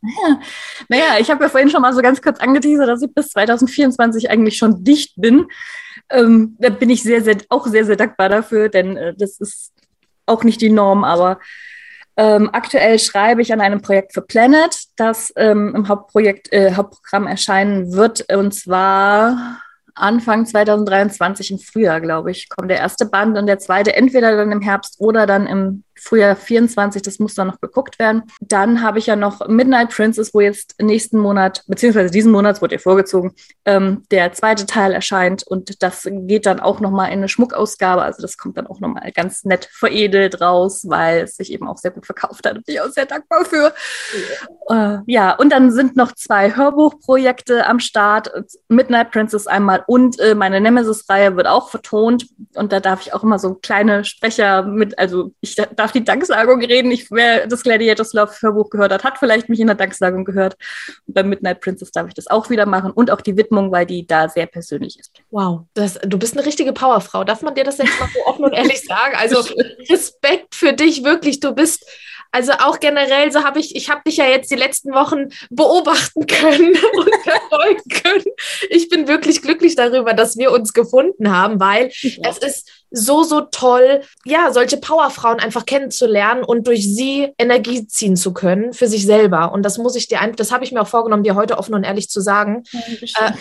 Naja, 0.00 0.40
naja 0.88 1.18
ich 1.20 1.30
habe 1.30 1.44
ja 1.44 1.50
vorhin 1.50 1.70
schon 1.70 1.82
mal 1.82 1.94
so 1.94 2.02
ganz 2.02 2.22
kurz 2.22 2.40
angeteasert, 2.40 2.88
dass 2.88 3.02
ich 3.02 3.12
bis 3.12 3.30
2024 3.30 4.30
eigentlich 4.30 4.56
schon 4.56 4.84
dicht 4.84 5.14
bin. 5.16 5.46
Ähm, 6.10 6.56
da 6.58 6.70
bin 6.70 6.90
ich 6.90 7.02
sehr, 7.02 7.22
sehr, 7.22 7.36
auch 7.48 7.66
sehr, 7.66 7.84
sehr 7.84 7.96
dankbar 7.96 8.28
dafür, 8.28 8.68
denn 8.68 8.96
äh, 8.96 9.14
das 9.16 9.40
ist 9.40 9.72
auch 10.26 10.44
nicht 10.44 10.60
die 10.60 10.70
Norm, 10.70 11.04
aber 11.04 11.38
ähm, 12.16 12.50
aktuell 12.52 12.98
schreibe 12.98 13.42
ich 13.42 13.52
an 13.52 13.60
einem 13.60 13.80
Projekt 13.80 14.12
für 14.12 14.22
Planet, 14.22 14.76
das 14.96 15.32
ähm, 15.36 15.72
im 15.74 15.88
Hauptprojekt, 15.88 16.52
äh, 16.52 16.74
Hauptprogramm 16.74 17.26
erscheinen 17.26 17.92
wird, 17.92 18.32
und 18.32 18.52
zwar 18.52 19.62
Anfang 19.98 20.46
2023 20.46 21.50
im 21.50 21.58
Frühjahr, 21.58 22.00
glaube 22.00 22.30
ich, 22.30 22.48
kommt 22.48 22.70
der 22.70 22.78
erste 22.78 23.06
Band 23.06 23.36
und 23.38 23.46
der 23.46 23.58
zweite 23.58 23.94
entweder 23.94 24.36
dann 24.36 24.52
im 24.52 24.60
Herbst 24.60 24.96
oder 24.98 25.26
dann 25.26 25.46
im 25.46 25.84
Frühjahr 26.00 26.36
24, 26.36 27.02
das 27.02 27.18
muss 27.18 27.34
dann 27.34 27.48
noch 27.48 27.60
geguckt 27.60 27.98
werden. 27.98 28.22
Dann 28.40 28.82
habe 28.82 28.98
ich 28.98 29.06
ja 29.06 29.16
noch 29.16 29.46
Midnight 29.48 29.90
Princess, 29.90 30.32
wo 30.32 30.40
jetzt 30.40 30.74
nächsten 30.80 31.18
Monat, 31.18 31.64
beziehungsweise 31.66 32.10
diesen 32.10 32.32
Monat 32.32 32.62
wurde 32.62 32.76
ihr 32.76 32.80
vorgezogen, 32.80 33.32
ähm, 33.64 34.04
der 34.10 34.32
zweite 34.32 34.66
Teil 34.66 34.92
erscheint 34.92 35.42
und 35.46 35.82
das 35.82 36.08
geht 36.10 36.46
dann 36.46 36.60
auch 36.60 36.80
nochmal 36.80 37.08
in 37.08 37.18
eine 37.18 37.28
Schmuckausgabe. 37.28 38.02
Also 38.02 38.22
das 38.22 38.38
kommt 38.38 38.56
dann 38.56 38.66
auch 38.66 38.80
nochmal 38.80 39.10
ganz 39.12 39.44
nett 39.44 39.68
veredelt 39.70 40.40
raus, 40.40 40.84
weil 40.88 41.22
es 41.24 41.36
sich 41.36 41.52
eben 41.52 41.66
auch 41.66 41.78
sehr 41.78 41.90
gut 41.90 42.06
verkauft 42.06 42.46
hat. 42.46 42.54
Bin 42.54 42.62
ich 42.66 42.80
auch 42.80 42.90
sehr 42.90 43.06
dankbar 43.06 43.44
für. 43.44 43.74
Ja, 44.68 44.94
äh, 44.94 44.98
ja 45.06 45.34
und 45.36 45.50
dann 45.50 45.72
sind 45.72 45.96
noch 45.96 46.12
zwei 46.12 46.54
Hörbuchprojekte 46.54 47.66
am 47.66 47.80
Start. 47.80 48.30
Midnight 48.68 49.10
Princess 49.10 49.46
einmal 49.46 49.84
und 49.88 50.20
äh, 50.20 50.34
meine 50.34 50.60
Nemesis-Reihe 50.60 51.34
wird 51.34 51.46
auch 51.46 51.70
vertont 51.70 52.26
und 52.52 52.72
da 52.72 52.78
darf 52.78 53.00
ich 53.00 53.14
auch 53.14 53.22
immer 53.22 53.38
so 53.38 53.54
kleine 53.54 54.04
Sprecher 54.04 54.62
mit, 54.62 54.98
also 54.98 55.32
ich 55.40 55.56
darf 55.56 55.92
die 55.92 56.04
Danksagung 56.04 56.60
reden. 56.60 56.90
Ich, 56.90 57.10
wer 57.10 57.46
das 57.46 57.62
Gladiators 57.62 58.12
Love 58.12 58.34
Hörbuch 58.38 58.68
gehört 58.68 58.92
hat, 58.92 59.02
hat 59.02 59.16
vielleicht 59.16 59.48
mich 59.48 59.60
in 59.60 59.66
der 59.66 59.76
Danksagung 59.76 60.26
gehört. 60.26 60.58
Und 61.06 61.14
bei 61.14 61.22
Midnight 61.22 61.62
Princess 61.62 61.90
darf 61.90 62.06
ich 62.06 62.12
das 62.12 62.26
auch 62.26 62.50
wieder 62.50 62.66
machen 62.66 62.90
und 62.90 63.10
auch 63.10 63.22
die 63.22 63.38
Widmung, 63.38 63.72
weil 63.72 63.86
die 63.86 64.06
da 64.06 64.28
sehr 64.28 64.44
persönlich 64.44 64.98
ist. 64.98 65.10
Wow, 65.30 65.62
das, 65.72 65.94
du 65.94 66.18
bist 66.18 66.36
eine 66.36 66.44
richtige 66.44 66.74
Powerfrau. 66.74 67.24
Darf 67.24 67.40
man 67.40 67.54
dir 67.54 67.64
das 67.64 67.78
jetzt 67.78 67.98
mal 67.98 68.10
so 68.12 68.26
offen 68.26 68.44
und 68.44 68.52
ehrlich 68.52 68.84
sagen? 68.84 69.14
Also 69.16 69.40
Respekt 69.88 70.54
für 70.54 70.74
dich, 70.74 71.02
wirklich. 71.02 71.40
Du 71.40 71.54
bist 71.54 71.86
also 72.30 72.52
auch 72.52 72.78
generell, 72.80 73.32
so 73.32 73.44
habe 73.44 73.58
ich, 73.58 73.74
ich 73.74 73.88
habe 73.88 74.02
dich 74.06 74.18
ja 74.18 74.26
jetzt 74.26 74.50
die 74.50 74.56
letzten 74.56 74.92
Wochen 74.92 75.28
beobachten 75.50 76.26
können 76.26 76.76
und 76.96 77.14
verfolgen 77.22 77.88
können. 77.88 78.24
Ich 78.70 78.88
bin 78.88 79.08
wirklich 79.08 79.42
glücklich 79.42 79.76
darüber, 79.76 80.12
dass 80.12 80.36
wir 80.36 80.52
uns 80.52 80.72
gefunden 80.72 81.34
haben, 81.34 81.58
weil 81.60 81.90
ja. 82.02 82.30
es 82.30 82.38
ist 82.38 82.70
so, 82.90 83.22
so 83.22 83.42
toll, 83.42 84.02
ja, 84.24 84.52
solche 84.52 84.76
Powerfrauen 84.76 85.40
einfach 85.40 85.66
kennenzulernen 85.66 86.44
und 86.44 86.66
durch 86.66 86.84
sie 86.84 87.32
Energie 87.38 87.86
ziehen 87.86 88.16
zu 88.16 88.32
können 88.32 88.72
für 88.72 88.88
sich 88.88 89.04
selber. 89.04 89.52
Und 89.52 89.62
das 89.62 89.78
muss 89.78 89.96
ich 89.96 90.08
dir 90.08 90.20
einfach, 90.20 90.36
das 90.36 90.52
habe 90.52 90.64
ich 90.64 90.72
mir 90.72 90.82
auch 90.82 90.88
vorgenommen, 90.88 91.22
dir 91.22 91.34
heute 91.34 91.58
offen 91.58 91.74
und 91.74 91.84
ehrlich 91.84 92.08
zu 92.08 92.20
sagen. 92.20 92.64
Ja, 93.00 93.34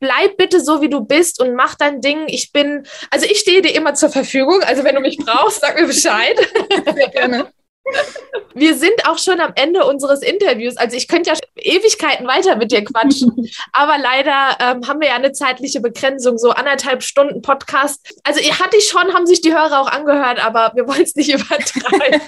bleib 0.00 0.36
bitte 0.36 0.60
so, 0.60 0.80
wie 0.80 0.88
du 0.88 1.02
bist 1.02 1.40
und 1.40 1.54
mach 1.54 1.74
dein 1.74 2.00
Ding. 2.00 2.24
Ich 2.26 2.52
bin, 2.52 2.86
also 3.10 3.26
ich 3.26 3.38
stehe 3.38 3.62
dir 3.62 3.74
immer 3.74 3.94
zur 3.94 4.10
Verfügung. 4.10 4.62
Also 4.62 4.84
wenn 4.84 4.94
du 4.94 5.00
mich 5.00 5.18
brauchst, 5.18 5.60
sag 5.60 5.78
mir 5.78 5.86
Bescheid. 5.86 6.36
Sehr 6.94 7.08
gerne. 7.08 7.52
Wir 8.54 8.74
sind 8.74 9.06
auch 9.08 9.18
schon 9.18 9.40
am 9.40 9.52
Ende 9.54 9.84
unseres 9.84 10.22
Interviews. 10.22 10.76
Also 10.76 10.96
ich 10.96 11.08
könnte 11.08 11.30
ja 11.30 11.36
Ewigkeiten 11.56 12.26
weiter 12.26 12.56
mit 12.56 12.72
dir 12.72 12.84
quatschen. 12.84 13.48
Aber 13.72 13.98
leider 13.98 14.56
ähm, 14.60 14.86
haben 14.86 15.00
wir 15.00 15.08
ja 15.08 15.14
eine 15.14 15.32
zeitliche 15.32 15.80
Begrenzung, 15.80 16.38
so 16.38 16.50
anderthalb 16.50 17.02
Stunden 17.02 17.42
Podcast. 17.42 18.20
Also 18.24 18.40
hatte 18.40 18.76
ich 18.76 18.88
schon, 18.88 19.14
haben 19.14 19.26
sich 19.26 19.40
die 19.40 19.54
Hörer 19.54 19.80
auch 19.80 19.88
angehört, 19.88 20.44
aber 20.44 20.72
wir 20.74 20.86
wollen 20.86 21.02
es 21.02 21.14
nicht 21.14 21.30
übertreiben. 21.34 22.20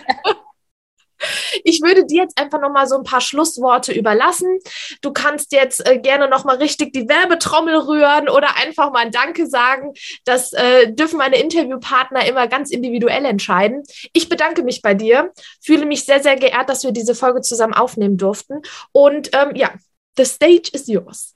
Ich 1.64 1.82
würde 1.82 2.06
dir 2.06 2.22
jetzt 2.22 2.38
einfach 2.38 2.60
noch 2.60 2.70
mal 2.70 2.86
so 2.86 2.96
ein 2.96 3.04
paar 3.04 3.20
Schlussworte 3.20 3.92
überlassen. 3.92 4.58
Du 5.00 5.12
kannst 5.12 5.52
jetzt 5.52 5.86
äh, 5.86 5.98
gerne 5.98 6.28
noch 6.28 6.44
mal 6.44 6.56
richtig 6.56 6.92
die 6.92 7.08
Werbetrommel 7.08 7.76
rühren 7.76 8.28
oder 8.28 8.56
einfach 8.56 8.92
mal 8.92 9.00
ein 9.00 9.12
Danke 9.12 9.46
sagen. 9.46 9.92
Das 10.24 10.52
äh, 10.52 10.92
dürfen 10.92 11.18
meine 11.18 11.40
Interviewpartner 11.40 12.26
immer 12.26 12.46
ganz 12.46 12.70
individuell 12.70 13.24
entscheiden. 13.24 13.82
Ich 14.12 14.28
bedanke 14.28 14.62
mich 14.62 14.82
bei 14.82 14.94
dir, 14.94 15.32
fühle 15.60 15.86
mich 15.86 16.04
sehr, 16.04 16.22
sehr 16.22 16.36
geehrt, 16.36 16.68
dass 16.68 16.84
wir 16.84 16.92
diese 16.92 17.14
Folge 17.14 17.40
zusammen 17.40 17.74
aufnehmen 17.74 18.16
durften. 18.16 18.62
Und 18.92 19.30
ähm, 19.32 19.54
ja, 19.54 19.72
the 20.16 20.24
stage 20.24 20.70
is 20.72 20.86
yours. 20.86 21.31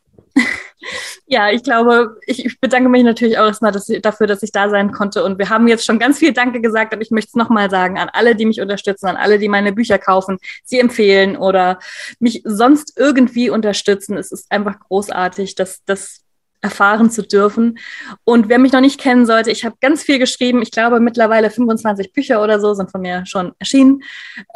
Ja, 1.29 1.51
ich 1.51 1.65
glaube, 1.65 2.21
ich, 2.27 2.61
bedanke 2.61 2.89
mich 2.89 3.03
natürlich 3.03 3.37
auch 3.39 3.47
erstmal 3.47 3.73
dass, 3.73 3.87
dafür, 3.87 4.29
dass 4.29 4.45
ich 4.45 4.53
da 4.53 4.71
sein 4.71 4.93
konnte. 4.93 5.25
Und 5.25 5.39
wir 5.39 5.49
haben 5.49 5.67
jetzt 5.67 5.85
schon 5.85 5.99
ganz 5.99 6.19
viel 6.19 6.33
Danke 6.33 6.61
gesagt, 6.61 6.93
aber 6.93 7.03
ich 7.03 7.11
möchte 7.11 7.31
es 7.31 7.35
nochmal 7.35 7.69
sagen 7.69 7.99
an 7.99 8.09
alle, 8.13 8.37
die 8.37 8.47
mich 8.47 8.61
unterstützen, 8.61 9.07
an 9.07 9.17
alle, 9.17 9.41
die 9.41 9.49
meine 9.49 9.73
Bücher 9.73 9.99
kaufen, 9.99 10.39
sie 10.63 10.79
empfehlen 10.79 11.37
oder 11.37 11.81
mich 12.21 12.43
sonst 12.45 12.93
irgendwie 12.97 13.51
unterstützen. 13.51 14.17
Es 14.17 14.31
ist 14.31 14.53
einfach 14.53 14.79
großartig, 14.79 15.57
dass, 15.57 15.85
dass 15.85 16.26
erfahren 16.67 17.11
zu 17.11 17.23
dürfen. 17.23 17.79
Und 18.25 18.49
wer 18.49 18.59
mich 18.59 18.73
noch 18.73 18.81
nicht 18.81 19.01
kennen 19.01 19.25
sollte, 19.25 19.51
ich 19.53 19.65
habe 19.65 19.77
ganz 19.81 20.03
viel 20.03 20.19
geschrieben. 20.19 20.63
Ich 20.63 20.73
glaube, 20.73 20.99
mittlerweile 20.99 21.49
25 21.49 22.13
Bücher 22.13 22.43
oder 22.43 22.59
so 22.61 22.75
sind 22.75 22.91
von 22.91 23.01
mir 23.01 23.25
schon 23.25 23.53
erschienen. 23.61 24.03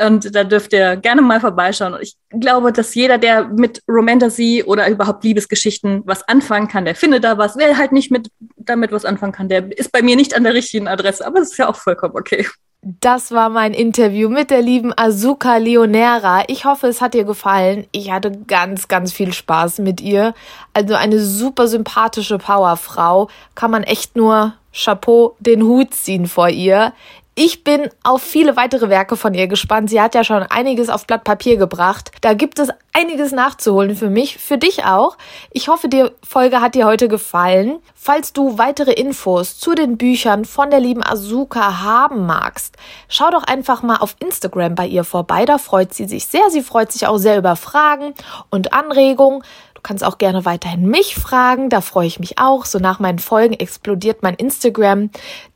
Und 0.04 0.34
da 0.34 0.42
dürft 0.42 0.72
ihr 0.72 0.96
gerne 0.96 1.22
mal 1.22 1.40
vorbeischauen. 1.40 1.94
Und 1.94 2.02
ich 2.02 2.16
glaube, 2.30 2.72
dass 2.72 2.94
jeder, 2.94 3.16
der 3.16 3.44
mit 3.44 3.82
Romantasy 3.88 4.64
oder 4.66 4.88
überhaupt 4.88 5.22
Liebesgeschichten 5.22 6.02
was 6.04 6.26
anfangen 6.28 6.68
kann, 6.68 6.84
der 6.84 6.96
findet 6.96 7.22
da 7.22 7.38
was. 7.38 7.56
Wer 7.56 7.78
halt 7.78 7.92
nicht 7.92 8.10
mit, 8.10 8.28
damit 8.56 8.90
was 8.90 9.04
anfangen 9.04 9.32
kann, 9.32 9.48
der 9.48 9.76
ist 9.78 9.92
bei 9.92 10.02
mir 10.02 10.16
nicht 10.16 10.34
an 10.34 10.42
der 10.42 10.54
richtigen 10.54 10.88
Adresse. 10.88 11.24
Aber 11.24 11.38
das 11.38 11.52
ist 11.52 11.58
ja 11.58 11.68
auch 11.68 11.76
vollkommen 11.76 12.16
okay. 12.16 12.46
Das 12.82 13.30
war 13.30 13.50
mein 13.50 13.74
Interview 13.74 14.30
mit 14.30 14.48
der 14.48 14.62
lieben 14.62 14.94
Azuka 14.96 15.58
Leonera. 15.58 16.44
Ich 16.46 16.64
hoffe, 16.64 16.86
es 16.86 17.02
hat 17.02 17.12
dir 17.12 17.24
gefallen. 17.24 17.86
Ich 17.92 18.10
hatte 18.10 18.32
ganz, 18.32 18.88
ganz 18.88 19.12
viel 19.12 19.34
Spaß 19.34 19.80
mit 19.80 20.00
ihr. 20.00 20.32
Also 20.72 20.94
eine 20.94 21.20
super 21.20 21.68
sympathische 21.68 22.38
Powerfrau. 22.38 23.28
Kann 23.54 23.70
man 23.70 23.82
echt 23.82 24.16
nur 24.16 24.54
Chapeau 24.72 25.36
den 25.40 25.62
Hut 25.62 25.92
ziehen 25.92 26.26
vor 26.26 26.48
ihr. 26.48 26.94
Ich 27.42 27.64
bin 27.64 27.88
auf 28.02 28.20
viele 28.20 28.54
weitere 28.56 28.90
Werke 28.90 29.16
von 29.16 29.32
ihr 29.32 29.46
gespannt. 29.46 29.88
Sie 29.88 29.98
hat 29.98 30.14
ja 30.14 30.24
schon 30.24 30.42
einiges 30.42 30.90
auf 30.90 31.06
Blatt 31.06 31.24
Papier 31.24 31.56
gebracht. 31.56 32.10
Da 32.20 32.34
gibt 32.34 32.58
es 32.58 32.68
einiges 32.92 33.32
nachzuholen 33.32 33.96
für 33.96 34.10
mich, 34.10 34.36
für 34.36 34.58
dich 34.58 34.84
auch. 34.84 35.16
Ich 35.50 35.68
hoffe, 35.68 35.88
die 35.88 36.04
Folge 36.22 36.60
hat 36.60 36.74
dir 36.74 36.84
heute 36.84 37.08
gefallen. 37.08 37.78
Falls 37.94 38.34
du 38.34 38.58
weitere 38.58 38.92
Infos 38.92 39.58
zu 39.58 39.74
den 39.74 39.96
Büchern 39.96 40.44
von 40.44 40.70
der 40.70 40.80
lieben 40.80 41.02
Azuka 41.02 41.80
haben 41.80 42.26
magst, 42.26 42.76
schau 43.08 43.30
doch 43.30 43.44
einfach 43.44 43.82
mal 43.82 43.96
auf 43.96 44.16
Instagram 44.18 44.74
bei 44.74 44.86
ihr 44.86 45.04
vorbei. 45.04 45.46
Da 45.46 45.56
freut 45.56 45.94
sie 45.94 46.04
sich 46.04 46.26
sehr. 46.26 46.50
Sie 46.50 46.60
freut 46.60 46.92
sich 46.92 47.06
auch 47.06 47.16
sehr 47.16 47.38
über 47.38 47.56
Fragen 47.56 48.12
und 48.50 48.74
Anregungen. 48.74 49.42
Du 49.80 49.88
kannst 49.88 50.04
auch 50.04 50.18
gerne 50.18 50.44
weiterhin 50.44 50.86
mich 50.86 51.14
fragen, 51.14 51.70
da 51.70 51.80
freue 51.80 52.06
ich 52.06 52.20
mich 52.20 52.38
auch. 52.38 52.66
So 52.66 52.78
nach 52.78 53.00
meinen 53.00 53.18
Folgen 53.18 53.54
explodiert 53.54 54.22
mein 54.22 54.34
Instagram 54.34 55.08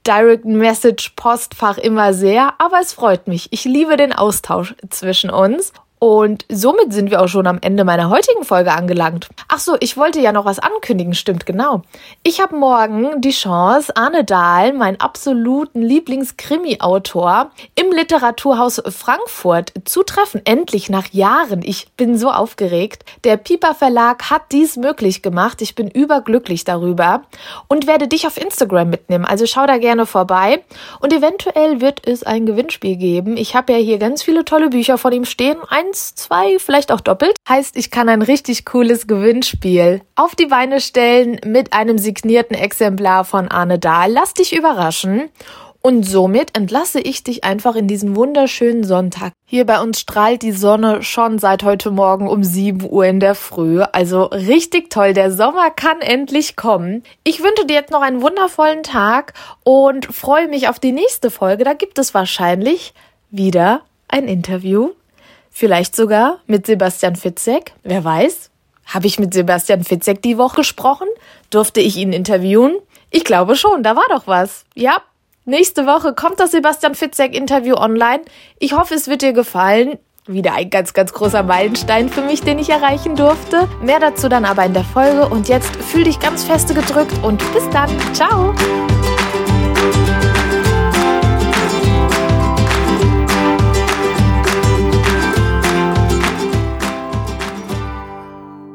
Direct 0.07 0.47
Message 0.47 1.13
Postfach 1.15 1.77
immer 1.77 2.15
sehr, 2.15 2.55
aber 2.59 2.81
es 2.81 2.95
freut 2.95 3.29
mich. 3.29 3.53
Ich 3.53 3.67
liebe 3.67 3.99
den 3.99 4.15
Austausch 4.15 4.75
zwischen 4.89 5.29
uns 5.29 5.75
und 6.05 6.45
somit 6.53 6.93
sind 6.93 7.11
wir 7.11 7.23
auch 7.23 7.29
schon 7.29 7.47
am 7.47 7.61
Ende 7.63 7.83
meiner 7.83 8.11
heutigen 8.11 8.45
Folge 8.45 8.73
angelangt. 8.73 9.27
Ach 9.49 9.59
so, 9.59 9.79
ich 9.81 9.97
wollte 9.97 10.21
ja 10.21 10.33
noch 10.33 10.45
was 10.45 10.59
ankündigen, 10.59 11.15
stimmt 11.15 11.47
genau. 11.47 11.81
Ich 12.23 12.43
habe 12.43 12.57
morgen 12.57 13.23
die 13.23 13.31
Chance, 13.31 13.97
Arne 13.97 14.23
Dahl, 14.23 14.75
meinen 14.75 15.01
absoluten 15.01 15.81
Lieblingskrimi-Autor, 15.81 17.51
im 17.75 17.91
Literaturhaus 17.91 18.83
Frankfurt 18.87 19.73
zu 19.87 20.03
treffen. 20.03 20.43
Endlich 20.45 20.91
nach 20.91 21.11
Jahren. 21.11 21.63
Ich 21.65 21.91
bin 21.97 22.19
so 22.19 22.31
aufgeregt. 22.31 23.07
Der 23.25 23.39
Piper 23.39 23.75
Verlag 23.75 24.29
hat 24.29 24.53
dies 24.53 24.77
möglich 24.77 25.23
gemacht. 25.23 25.63
Ich 25.63 25.75
bin 25.75 25.89
überglücklich 25.89 26.65
darüber 26.65 27.23
und 27.67 27.87
werde 27.87 28.09
dich 28.09 28.27
auf 28.27 28.37
Instagram 28.37 28.91
mitnehmen. 28.91 29.25
Also 29.25 29.47
schau 29.47 29.67
da 29.67 29.79
gerne 29.79 30.05
vorbei. 30.05 30.63
Und 31.01 31.15
eventuell 31.15 31.81
wird 31.81 32.07
es 32.07 32.25
ein 32.25 32.45
Gewinnspiel 32.45 32.97
geben. 32.97 33.39
Ich 33.39 33.57
habe 33.57 33.73
ja 33.73 33.79
hier 33.79 33.97
ganz 33.97 34.23
viele 34.23 34.45
tolle 34.45 34.69
Bücher 34.69 34.99
von 34.99 35.11
ihm 35.11 35.25
stehen. 35.25 35.57
Ein 35.71 35.94
eins, 35.95 36.15
zwei, 36.17 36.59
vielleicht 36.59 36.91
auch 36.91 37.01
doppelt. 37.01 37.37
Heißt, 37.49 37.77
ich 37.77 37.91
kann 37.91 38.09
ein 38.09 38.23
richtig 38.23 38.65
cooles 38.65 39.07
Gewinnspiel 39.07 40.01
auf 40.17 40.35
die 40.35 40.47
Beine 40.47 40.81
stellen 40.81 41.39
mit 41.45 41.73
einem 41.73 41.99
signierten 41.99 42.57
Exemplar 42.57 43.25
von 43.25 43.49
Arne 43.49 43.79
Dahl. 43.79 44.11
Lass 44.11 44.35
dich 44.35 44.57
überraschen. 44.57 45.31
Und 45.81 46.03
somit 46.05 46.57
entlasse 46.57 46.99
ich 46.99 47.23
dich 47.25 47.45
einfach 47.45 47.77
in 47.77 47.87
diesen 47.87 48.17
wunderschönen 48.17 48.85
Sonntag. 48.85 49.33
Hier 49.45 49.67
bei 49.67 49.81
uns 49.83 50.01
strahlt 50.01 50.41
die 50.41 50.53
Sonne 50.53 51.03
schon 51.03 51.39
seit 51.39 51.63
heute 51.63 51.91
Morgen 51.91 52.27
um 52.27 52.43
7 52.43 52.91
Uhr 52.91 53.05
in 53.05 53.21
der 53.21 53.35
Früh. 53.35 53.83
Also 53.93 54.25
richtig 54.25 54.89
toll. 54.89 55.13
Der 55.13 55.31
Sommer 55.31 55.71
kann 55.71 56.01
endlich 56.01 56.57
kommen. 56.57 57.03
Ich 57.23 57.43
wünsche 57.43 57.67
dir 57.67 57.75
jetzt 57.75 57.93
noch 57.93 58.01
einen 58.01 58.23
wundervollen 58.23 58.83
Tag 58.83 59.35
und 59.63 60.07
freue 60.07 60.49
mich 60.49 60.69
auf 60.69 60.81
die 60.81 60.93
nächste 60.93 61.31
Folge. 61.31 61.65
Da 61.65 61.75
gibt 61.75 61.99
es 61.99 62.15
wahrscheinlich 62.15 62.95
wieder 63.31 63.83
ein 64.09 64.27
Interview 64.27 64.93
Vielleicht 65.57 65.95
sogar 65.95 66.41
mit 66.49 66.67
Sebastian 66.67 67.15
Fitzek. 67.15 67.75
Wer 67.85 68.03
weiß? 68.03 68.51
Habe 68.87 69.07
ich 69.07 69.21
mit 69.21 69.33
Sebastian 69.33 69.85
Fitzek 69.85 70.21
die 70.21 70.37
Woche 70.37 70.57
gesprochen? 70.57 71.07
Durfte 71.51 71.81
ich 71.81 71.97
ihn 71.97 72.13
interviewen? 72.13 72.77
Ich 73.11 73.25
glaube 73.25 73.55
schon, 73.55 73.85
da 73.85 73.95
war 73.95 74.07
doch 74.09 74.27
was. 74.27 74.65
Ja, 74.75 74.97
nächste 75.45 75.87
Woche 75.87 76.13
kommt 76.13 76.41
das 76.41 76.51
Sebastian 76.51 76.97
Fitzek 76.97 77.37
Interview 77.37 77.77
online. 77.77 78.23
Ich 78.59 78.73
hoffe, 78.73 78.97
es 78.97 79.07
wird 79.07 79.23
dir 79.23 79.33
gefallen. 79.33 80.01
Wieder 80.27 80.55
ein 80.55 80.71
ganz, 80.71 80.93
ganz 80.93 81.13
großer 81.13 81.45
Meilenstein 81.45 82.09
für 82.09 82.23
mich, 82.23 82.41
den 82.41 82.59
ich 82.59 82.71
erreichen 82.71 83.15
durfte. 83.15 83.69
Mehr 83.81 84.01
dazu 84.01 84.29
dann 84.29 84.45
aber 84.45 84.65
in 84.65 84.75
der 84.75 84.83
Folge. 84.83 85.29
Und 85.29 85.49
jetzt 85.49 85.77
fühl 85.77 86.03
dich 86.03 86.19
ganz 86.19 86.43
feste 86.43 86.75
gedrückt 86.75 87.15
und 87.23 87.39
bis 87.53 87.71
dann. 87.71 87.89
Ciao! 88.13 88.53